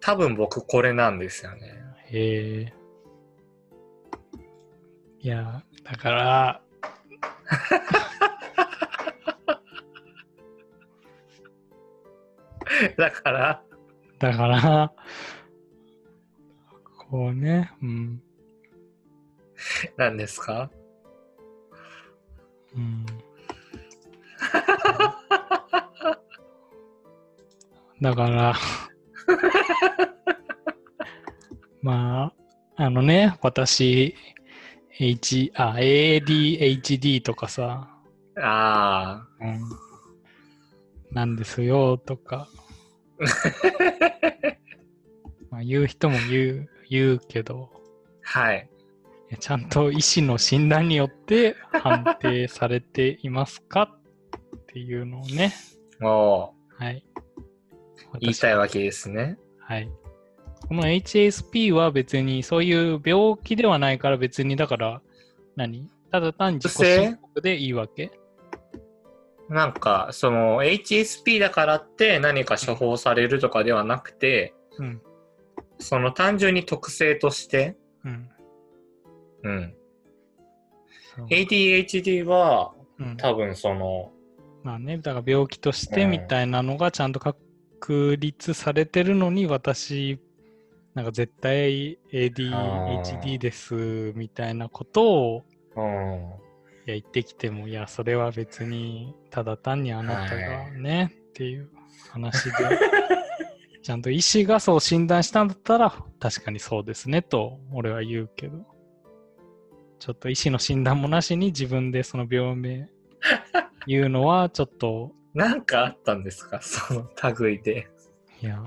[0.00, 1.82] 多分僕これなんですよね。
[2.10, 2.74] へえ。
[5.20, 6.62] いや、だから、
[12.96, 13.62] だから、
[14.18, 14.92] だから、
[17.08, 18.22] こうね、うん。
[19.96, 20.70] 何ですか？
[22.74, 23.06] うん。
[28.00, 28.54] だから、
[31.82, 32.32] ま
[32.76, 34.14] あ、あのね、私、
[34.98, 37.90] H、あ、ADHD とかさ、
[38.36, 39.60] あうん、
[41.12, 42.48] なんですよとか、
[45.50, 47.70] まあ、言う人も言う、言うけど、
[48.34, 48.68] あ、はい。
[49.40, 53.96] ちゃんと医師の診断によって判定されていますか？
[54.56, 55.52] っていうのをね、
[56.02, 57.04] おーはい。
[58.20, 59.38] 言いたいわけですね。
[59.58, 59.90] はい。
[60.68, 65.02] この HSP は別にそういう病気ではないから別にだから
[65.56, 65.90] 何？
[66.10, 68.12] ただ単に自己申告でいいわけ？
[69.48, 75.02] なんか、その HSP だからって何か処方されるとかではなくて、うん。
[75.78, 78.30] その単純に特性として、うん。
[79.42, 79.74] うん。
[81.30, 84.12] ADHD はうん、多分その、
[84.62, 90.20] まあね、だから病気としてうんみたいなのがちゃんと確立されてるのに、私、
[90.94, 95.44] なんか絶対 ADHD ですみたいなことを
[95.76, 96.32] うん。
[96.86, 101.70] いや言ってきても、いや、それは別にただ単にあなたがね、っていう
[102.10, 102.52] 話で、
[103.82, 108.66] ちゃんと医師がそう診断したんだったら、確かにそうですねと俺は言うけど、
[109.98, 112.88] ちょっと医師の診断もなしに自分でその病名
[113.86, 116.60] 言うのはちょっと、なんかあったんですか？
[116.62, 117.08] その
[117.40, 117.88] 類で。
[118.42, 118.62] いや、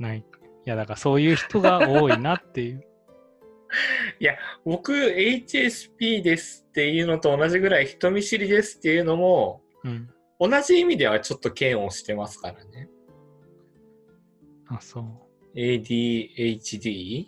[0.00, 0.18] ない。
[0.18, 0.24] い
[0.64, 2.84] や、だからそういう人が多いなっていう。
[4.64, 10.10] 僕、HSP ですっていうのと同じぐらい人見知りですっていうのも、うん。
[10.40, 12.88] 同じ意味ではちょっと嫌悪してますからね。
[14.66, 15.58] あ、そう。
[15.58, 17.26] ADHD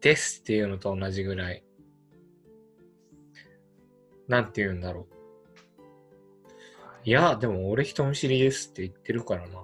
[0.00, 1.64] ですっていうのと同じぐらい。
[4.28, 5.14] なんて言うんだろう。
[7.04, 9.60] いや、でも俺人見知りですって言ってるからな。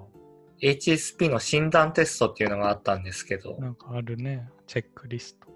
[0.61, 4.47] HSP の診断テストっていうのがあったんですけど、なんかあるね。
[4.71, 5.49] チェックリスト。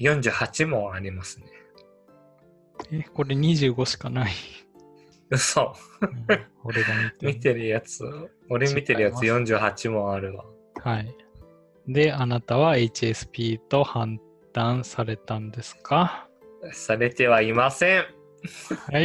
[0.00, 1.46] 48問ありますね。
[2.90, 4.32] え、これ25しかない。
[5.28, 5.74] 嘘。
[6.00, 6.26] うん
[6.64, 8.02] 俺が見てる見てるやつ、
[8.48, 10.46] 俺見てるやつ48問あるわ。
[10.82, 11.14] はい。
[11.86, 14.18] で、あなたは HSP と判
[14.54, 16.26] 断されたんですか？
[16.72, 18.06] されてはいません。
[18.90, 19.04] はい。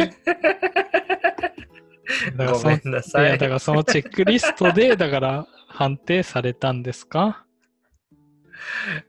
[2.38, 3.48] だからごめんないさや、いだ。
[3.48, 7.45] からそのチェックリストで、だから判定されたんですか？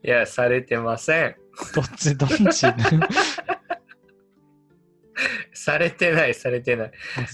[0.03, 1.35] いや、されてません。
[1.75, 2.65] どっちどっち？
[5.53, 6.91] されてない、されてない。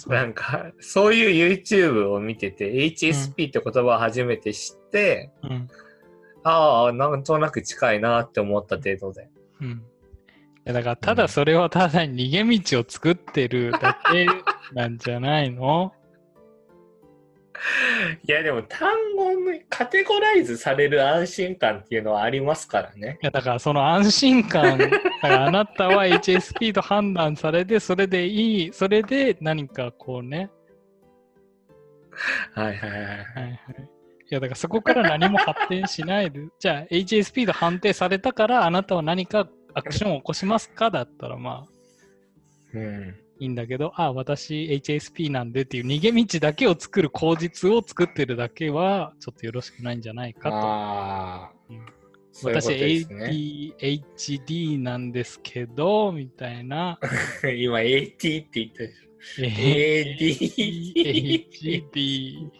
[0.07, 5.67] なんか、そういう YouTube を見てて、HSP って言葉を初めて知って、うん。
[6.43, 9.29] ああ、なんとなく近いなって思った程度で。
[9.61, 9.69] うん。
[9.69, 9.73] い
[10.65, 14.27] やだから、ただそれはただに逃げ道を作ってるだけ
[14.73, 15.93] なんじゃないの？
[18.27, 23.17] いや、でも単語にカテゴライズされる安心感っていうのはありますからね。
[23.21, 30.49] いや、だからその安心感、 だからあなたは HSP と判断されて、それでいい、それで何かこうね、
[32.53, 32.99] はいはいはい。
[32.99, 33.57] はいはい。
[34.29, 40.89] いや、だからそこから何も発展しないで、 じゃあ HSP と判定されたから、あなたは何かアクションを起こしますか？
[40.91, 41.67] だったらまあ
[42.73, 43.15] うん。
[43.39, 51.85] いいんだけど、あ、私 HSP なんでっていう逃げ道だけを作る口実を作ってるだけは、ちょっとよろしくないんじゃないかああうん。
[52.43, 52.69] 私
[53.79, 56.99] ADHD なんですけど、みたいな。
[57.57, 59.07] 今 AT って言ったでしょ。
[61.59, 62.51] ADHD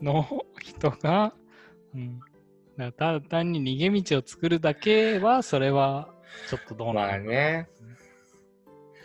[0.00, 0.26] の
[0.62, 1.34] 人が、
[1.94, 2.20] うん、
[2.76, 6.14] だ単に逃げ道を作るだけは、それは
[6.46, 7.68] ちょっとどうなのまあね。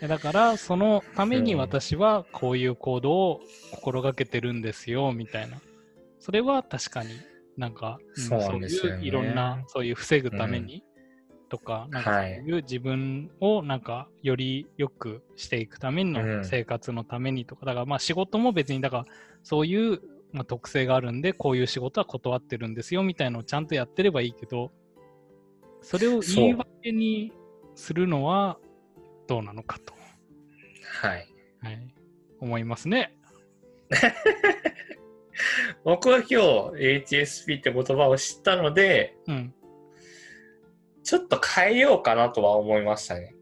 [0.00, 3.40] だから、そのためにうん私はこういう行動を
[3.70, 5.60] 心がけてるんですよ、みたいな。
[6.18, 7.20] それは確かに
[7.56, 10.84] なんか、んそういういろんな、そういう防ぐために、
[11.48, 16.44] とか、なんかそうはいいう自分をなんかより良くしていくためうのん。
[16.44, 19.04] 生活のためにとか、だからまあ仕事も別に、だから
[19.42, 20.00] そういう、
[20.32, 24.72] まあ、特性があるんで、こういう仕事は断ってるんですよみたいなのをちゃんとやってればいいけど、
[25.84, 27.30] それを言い訳に
[27.74, 28.58] するのは
[29.28, 29.92] どうなのかと、
[31.02, 31.28] はい。
[31.60, 31.94] はい、
[32.40, 33.16] 思いますね。
[35.84, 36.36] 僕は今日
[37.16, 39.54] HSP って言葉を知ったので、うん。
[41.02, 43.34] ちょっと変えようかなとは思いましたね。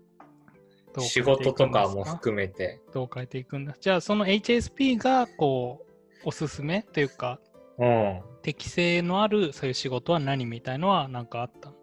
[0.98, 2.80] 仕事とかも含めて。
[2.92, 3.76] どう変えていくんだ？
[3.80, 5.92] じゃあ、その HSP が、こう、
[6.24, 7.40] おすすめというか、
[7.78, 8.20] うん。
[8.42, 11.76] 適性のあるそういう仕事は何みたいのは何かあったの？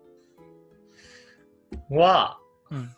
[1.89, 2.39] は、
[2.71, 2.89] うん。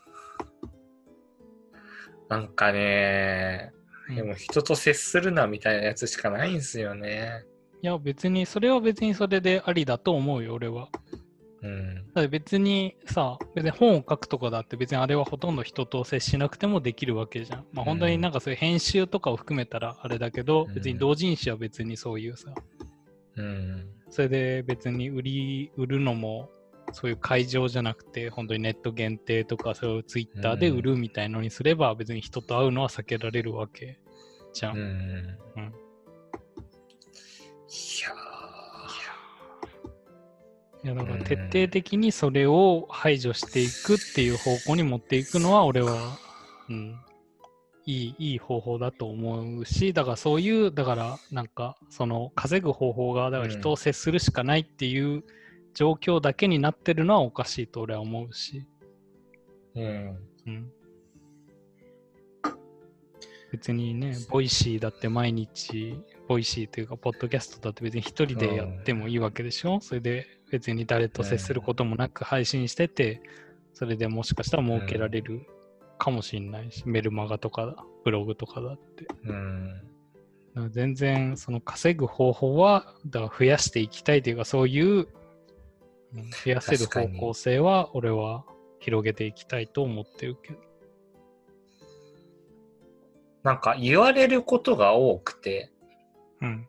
[2.30, 3.82] なんかね、うん
[4.16, 7.46] でも人と接するなみたいなやつしかないんですよね。
[7.82, 10.90] いや、別に、それは別にそれでありだと思うよ、俺は。
[11.62, 11.96] うん。
[12.14, 17.66] だって別にさ、別に本を書くとかだって別にあれはほとんど人と接しなくてもできるわけじゃん。
[17.72, 22.54] まあ本当になんかそういう編集とかを含めたらあれだけど、うん別に同人誌は別にそういうさ、
[23.36, 23.88] うん。
[24.10, 26.50] それで別に売り、売るのも
[26.94, 34.00] そういう会場じゃなくて、本当にネット限定とか、そういうツイッターで売るみたいのにすれば、別に人と会うのは避けられるわけ。
[34.54, 34.78] じゃん。
[34.78, 34.82] うん。
[34.82, 34.86] う
[35.60, 35.64] ん。
[35.64, 35.66] い
[38.04, 38.12] や
[40.84, 41.24] いやだからうん。
[41.24, 46.18] 徹底的にそれを排除していくっていう方向に持っていくのは俺は、
[46.70, 46.96] うん、
[47.86, 55.24] いいいい方法だと思うしだからそういうだからなんかその稼ぐ方法がだから人を接するしかないっていう
[55.74, 58.68] 状況だけになってるのはおかしいと俺は思うし、
[59.76, 60.18] うん。
[60.48, 60.72] うん、
[63.52, 73.22] 別にねボイシーだって毎日ボイシーというかポッドキャストだって別に一人でやってもいいわけでしょ、それで別に誰と接することもなく配信してて、
[73.74, 75.46] それでもしかしたら儲けられる
[75.98, 79.08] かもしれないし、メルマガとかブログとかだって。
[79.26, 79.82] うん。
[80.72, 85.08] 全然その稼ぐ方法はだから増やしていきたいというかそういううん
[86.14, 88.44] 増やせる方向性は俺は
[88.80, 90.60] 広げていきたいと思ってるけど。
[93.44, 95.72] なんか言われることが多くて、
[96.42, 96.68] うん。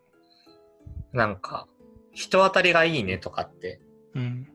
[1.11, 1.67] なんか、
[2.13, 3.79] 人当たりがいいねとかって。
[4.15, 4.47] うん。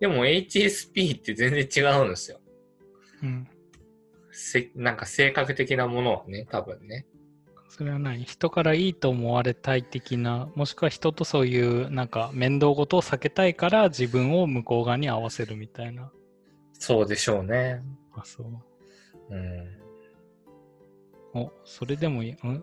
[0.00, 2.40] でも HSP って全然違うんですよ。
[3.22, 3.48] うん。
[4.32, 7.06] せなんか性格的なものはね、多分ね。
[7.80, 16.12] それは何人からいいと思われたい的な、もしくは人とそういうなんか面倒事を避けたいから自分を向こう側に合わせるみたいな。
[16.74, 17.82] そうでしょうね。
[18.12, 19.34] あ、そう。
[19.34, 19.80] うん。
[21.40, 22.36] お、それでもいい。
[22.44, 22.62] うん？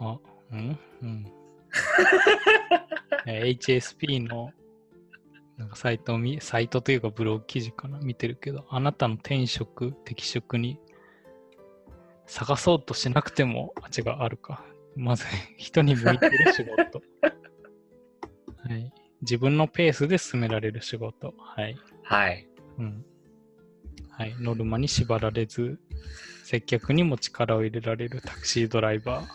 [0.00, 0.18] あ、
[0.50, 0.76] うん？
[1.02, 1.32] うん。
[3.28, 4.50] え HSP の
[5.56, 8.00] なんかサイトを見、サイトというかブログ記事かな？
[8.00, 10.80] 見てるけど、あなたの転職、適職に
[12.28, 14.64] 探そうとしなくても、あ、違う、あるか。
[14.94, 15.24] まず、
[15.56, 17.02] 人に向いてる仕事。
[18.68, 18.92] はい。
[19.22, 21.34] 自分のペースで進められる仕事。
[21.38, 21.76] はい。
[22.04, 22.46] はい。
[22.78, 23.04] うん。
[24.10, 24.34] はい。
[24.40, 25.80] ノルマに縛られず、
[26.44, 29.26] 接客にも力を入れられるタクシードライバー。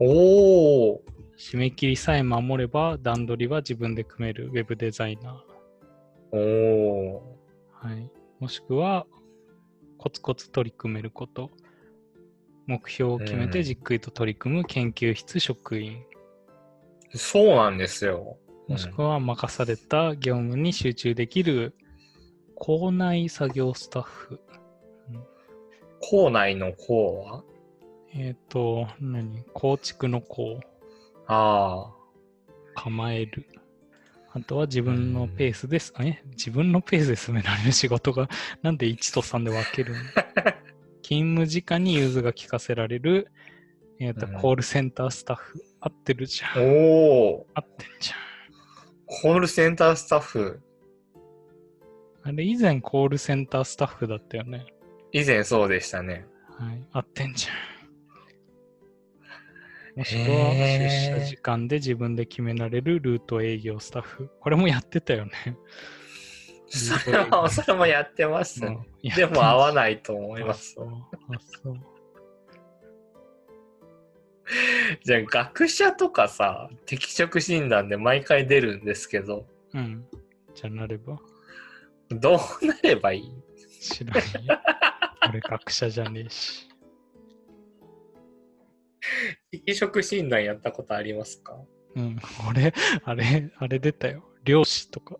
[0.00, 1.00] おー。
[1.36, 5.44] 締め切りさえ守れば段取りは自分で組めるウェブデザイナ
[6.32, 7.20] おー。
[7.84, 7.88] ー。
[7.88, 8.10] はい。
[8.40, 9.06] もしくは、
[9.98, 11.50] コツコツ取り組めること。
[12.68, 16.04] 目標を決めてじっくりと取り組む研究室職員。
[17.14, 18.36] そうなんですよ。
[18.68, 21.74] もしくは任された業務に集中できる
[22.54, 24.38] 校内作業スタッフ。
[26.00, 27.42] 校内の校は？
[28.14, 29.44] えっ、と、何？
[29.54, 30.60] 構築の構。
[31.26, 31.90] あ
[32.74, 33.46] 構える。
[34.34, 35.94] あとは自分のペースです。
[36.00, 36.22] え？
[36.32, 38.28] 自分のペースで進められる仕事が
[38.60, 39.98] なんで1と3で分けるの？
[41.08, 43.32] 勤務時間に融通が利かせられる、
[43.98, 45.64] えーとうんコールセンタースタッフ。
[45.80, 46.58] 合ってるじゃあ。
[46.60, 46.62] ん。
[46.62, 47.44] おー。
[47.54, 48.10] 合ってんじ
[49.06, 50.60] コールセンタースタッフ？
[52.24, 52.30] ゃん。
[52.30, 54.66] あれ、以前コールセンタースタッフだったよね。
[55.12, 56.26] 以前そうでしたね。
[56.58, 56.84] はい。
[56.92, 57.52] 合ってんじゃ
[59.94, 59.98] ん。
[59.98, 60.90] もしくは、出
[61.20, 64.28] 社時間で自分で決められるルート営業スタッフ。
[64.40, 65.32] これもやってたよね。
[66.70, 68.68] それは、それもやってますね。
[68.68, 68.70] う
[69.06, 70.76] んでも合わいないと思います
[75.04, 80.04] じゃあ学者とかさ、適職診断で毎回出るんですけど、うん。
[80.54, 81.18] じゃあなれば。
[82.10, 83.32] どうなればいい？
[83.80, 84.22] 知らんよ。
[85.28, 86.66] 俺学者じゃねえし。
[89.52, 91.56] 適職診断やったことありますか？
[91.94, 92.18] うん。
[92.50, 92.72] 俺、
[93.04, 94.24] あれ、あれ出たよ。
[94.44, 95.16] 漁師とか。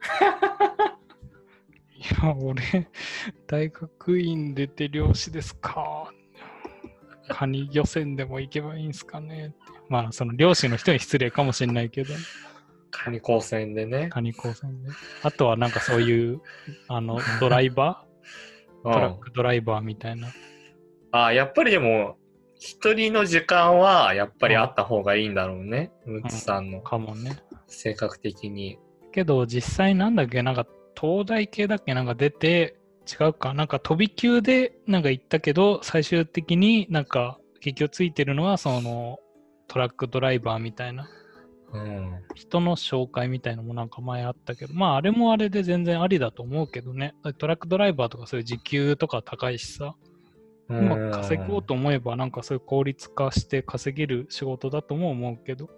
[1.94, 2.88] いや、俺、
[3.46, 6.10] 大学院出て漁師ですか？
[7.28, 9.54] カニ漁船でも行けばいいんすかね？
[9.88, 12.14] まあ、その漁師の人に失礼かもしれないけど、
[12.90, 14.08] カニ高専でね。
[14.08, 14.90] カニ高専で。
[15.22, 16.40] あとはなんかそういう、
[16.88, 18.04] あの、ドライバ
[18.84, 20.28] うんートラックドライバーみたいな。
[21.12, 22.16] あやっぱりでも、
[22.58, 25.92] 一人の時間はやっぱりあった方がいいんだろうね。
[26.04, 27.36] ムツさんのかもね。
[27.66, 28.78] 性格的に。
[29.10, 30.42] けど実際なんだっけ？
[30.42, 30.66] なんか
[30.98, 31.94] 東大系だっけ？
[31.94, 32.76] なんか出て
[33.20, 33.54] 違うか？
[33.54, 39.18] なんか飛び級でなんか行ったけど最終的になんか結局ついてるのはその
[39.68, 41.08] トラックドライバーみたいな。
[41.72, 42.18] うん。
[42.34, 47.14] 人の紹介みたいのもなんか前あったけどまああれもあれで全然ありだと思うけどね。
[47.38, 49.94] トラックドライバーとかそういう時給とか高いしさ
[50.68, 55.68] うまく稼ごうと思えばなんかそういう効率化して稼げる仕事だとも思うけど。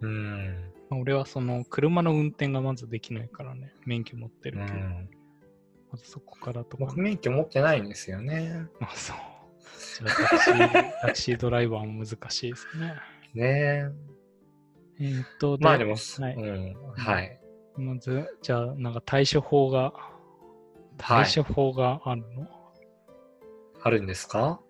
[0.00, 0.72] うん。
[0.90, 5.08] まあ俺はその車の運転がまずできないからね免許持ってうるけど、ん。
[5.92, 8.66] まずそこからとか僕免許持ってないんですよね。
[8.78, 9.16] まあそう。
[9.98, 12.94] じゃあタクシー、 タクシードライバーも難しいですね。
[13.34, 13.88] ね
[15.00, 16.74] えーっと、まあでも、はいうん。
[16.94, 17.40] はい。
[17.76, 19.92] まず、じゃあ、なんか対処法が、
[20.98, 22.48] 対処法があるの、
[23.82, 24.60] あるんですか？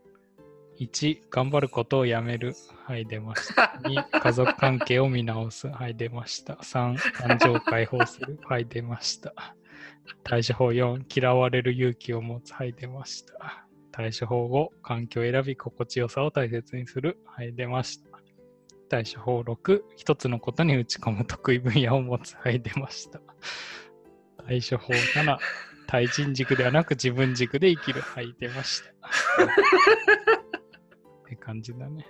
[0.80, 2.54] 1、頑張ることをやめる。
[2.86, 3.78] はい、出ました。
[3.84, 5.68] 2、家族関係を見直す。
[5.68, 6.54] はい、出ました。
[6.54, 8.38] 3、感情を解放する。
[8.48, 9.34] はい、出ました。
[10.24, 12.54] 対処法4、嫌われる勇気を持つ。
[12.54, 13.66] はい、出ました。
[13.92, 17.18] 対処法5、環境を選び、心地よさを大切にする。
[17.26, 18.18] はい、出ました。
[18.88, 22.36] 対処法6、一つのことに打ち込む得意分野を持つ。
[22.38, 23.20] はい、出ました。
[24.46, 25.36] 対処法7、
[25.86, 28.00] 対人軸ではなく自分軸で生きる。
[28.00, 28.90] はい、出ました。
[31.30, 32.04] って感じだね。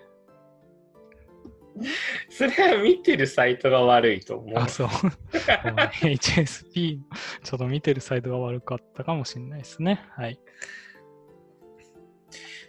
[2.31, 4.59] それは見てるサイトが悪いと思う。
[4.59, 4.89] あ、そう。
[6.03, 6.99] HSP、
[7.43, 10.03] ちょっと見てるサイトが悪かったかもしれないですね。
[10.17, 10.41] はい。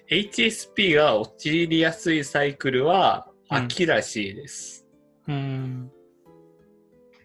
[0.09, 4.85] HSP が陥りやすいサイクルはうん秋らしいです。
[5.27, 5.91] うーん。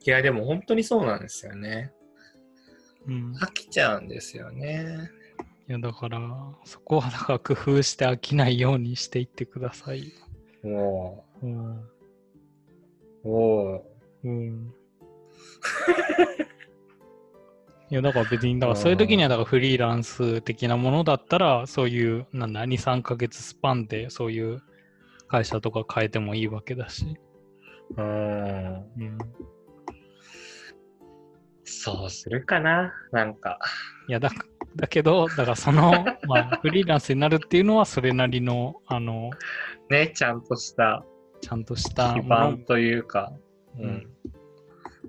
[0.04, 1.92] いや、でも本当にそうなんですよね。
[3.06, 3.36] うん。
[3.36, 5.10] 飽きちゃうんですよね。
[5.68, 6.20] いや、だから、
[6.64, 10.12] そこはだから工夫して飽きないようにしていってください。
[10.62, 11.76] もうん。
[11.76, 11.82] う、
[13.24, 13.80] おー
[14.24, 14.72] うん。
[17.90, 24.62] いや、だから別に、だからそういう時には、だからフリーランス的なものだったら、そういう、なんだ、2、3ヶ月スパンで、そういう
[25.28, 27.16] 会社とか変えてもいいわけだし。
[27.96, 28.92] うーん。
[28.98, 29.18] うん。
[31.64, 32.92] そうするかな。
[33.12, 33.58] なんか。
[34.08, 34.30] いやだ、
[34.76, 39.30] だけど、だからその、まあ、フリーランスになるっていうのは、それなりの、あの、
[39.90, 41.04] ね、ちゃんとした
[41.40, 43.32] ちゃんとした基盤というか、
[43.78, 44.06] ううんん。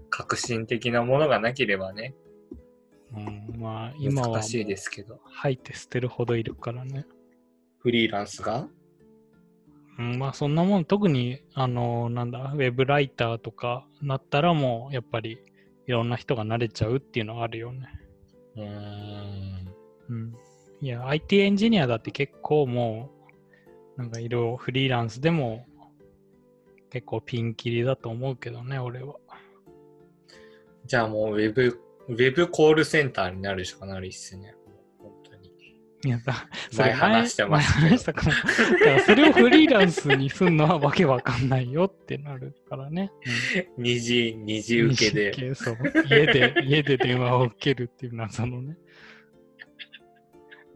[0.10, 2.16] 革新的なものがなければね、
[3.16, 5.20] うん、まあ、今は難しいですけど。
[5.26, 7.06] 吐いて捨てるほどいるからね。
[7.80, 8.68] フリーランスが？
[9.98, 15.40] うん、まあ、そんなもん、特に、あの、なんだ、ウェブライターとかなったらもう、やっぱり、
[15.88, 17.88] いろんな人が慣れちゃうっていうのはあるよね。
[18.58, 18.68] うーん。
[20.10, 20.36] うん。
[20.82, 23.10] いや、IT エンジニアだって結構も
[23.98, 25.66] う、なんかいろいろフリーランスでも、
[26.90, 29.16] 結構ピンキリだと思うけどね、俺は。
[30.86, 34.56] じゃあもうウェブ、ウェブコールセンターになるしかないっすね。
[35.00, 35.52] 本当に。
[36.06, 38.32] いや、だそ前れ話してましたかも。
[38.32, 43.12] だからそれをフリーランスにすんのはわけわかんないよってなるからね。
[43.78, 45.32] 二次、二次うん受けで。
[45.36, 45.78] 二次そう。
[46.10, 48.78] 家で、家で電話を受けるっていう謎のね。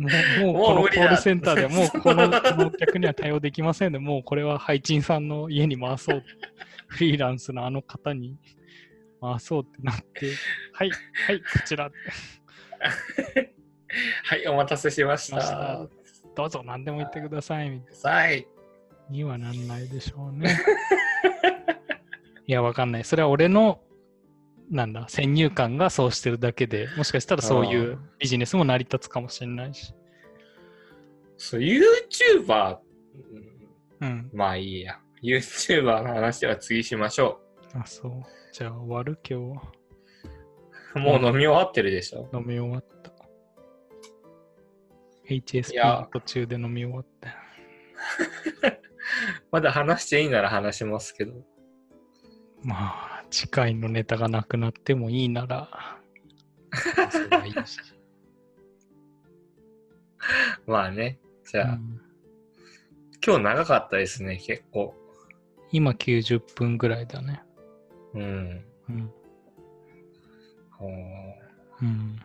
[0.01, 0.09] も
[0.51, 6.23] う、もうこのコールセンターではもうこの この客には対応できませんで、もうこれは配信さんの家に回そう。
[6.87, 8.37] フリーランスのあの方に
[9.21, 10.31] 回そうってなって、
[10.73, 10.91] はい、
[11.25, 11.89] はい、こちら、
[14.25, 15.87] はい、お待たせしましたた。
[16.35, 18.11] どうぞ何でも言ってください、みたいな。
[18.11, 18.47] はい。
[19.09, 20.57] にはなんないでしょうね。
[22.47, 23.03] いや、わかんない。
[23.03, 23.81] それは俺の、
[24.71, 29.93] なんだ、先入観がそうしてるだけで、もしかしたらそういうビジネスも成り立つかもしれないし。
[31.37, 32.77] そう、YouTuber、
[33.99, 34.29] うんうん。
[34.33, 34.97] まあいいや。
[35.21, 37.41] YouTuber の話は次しましょ
[37.73, 38.11] あ、そう。
[38.53, 39.71] じゃあ終わる今日は。
[40.95, 40.99] う。
[40.99, 42.29] もう飲み終わってるでしょ？
[42.33, 43.11] 飲み終わった。
[45.29, 47.35] HSP いや途中で飲み終わった。
[49.51, 51.33] まだ話していいなら話しますけど。
[52.63, 55.97] まあ、次回のネタがなくなってもいいなら。
[60.67, 61.19] まあね。
[61.49, 62.01] じゃあ、うん
[63.23, 64.95] 今日長かったですね、結構。
[65.71, 67.43] 今90分ぐらいだね。
[68.15, 68.65] うん。
[68.89, 69.11] うん。
[70.71, 70.89] ほう
[71.85, 72.19] ん。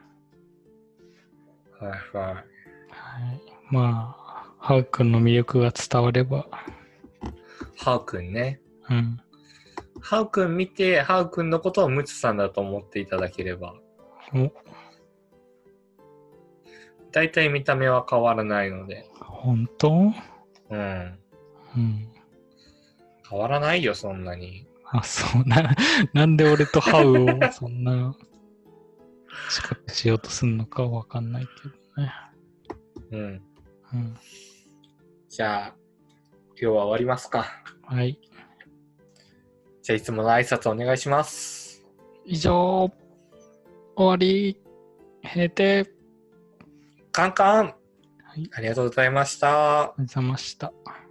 [1.79, 2.35] ーはいはい。
[2.35, 2.45] はい。
[3.71, 6.49] まあ、ハウ君の魅力が伝われば、
[7.77, 8.63] ハウくんね。
[8.89, 9.21] うん。
[10.09, 13.75] ハウくん見て、ハウくんのことをムツさんだと思っていただければ。
[14.33, 14.53] お、
[17.11, 19.11] だいたい見た目は変わらないので。
[19.21, 20.13] 本当？
[20.71, 21.19] うん。
[21.77, 22.09] うん。
[23.29, 24.69] 変わらないよ、そんなに。
[24.85, 25.75] あ、そうな、
[26.13, 28.15] なんで俺とハウをそんな、
[29.51, 31.51] 比較しようとすんのかわかんないけ
[31.99, 32.13] どね。
[33.11, 33.43] うん。
[33.93, 34.17] うん。
[35.29, 35.75] じゃあ、
[36.51, 37.45] 今日は終わりますか。
[37.83, 38.21] はい。
[39.87, 41.87] じゃあ、いつもの挨拶お願いします。
[42.25, 42.91] 以上、
[43.95, 44.61] 終わり、
[45.23, 45.87] 閉店。
[47.13, 47.73] カンカンは
[48.37, 48.51] い。
[48.53, 49.83] ありがとうございました。
[49.83, 51.06] ありがとうございました。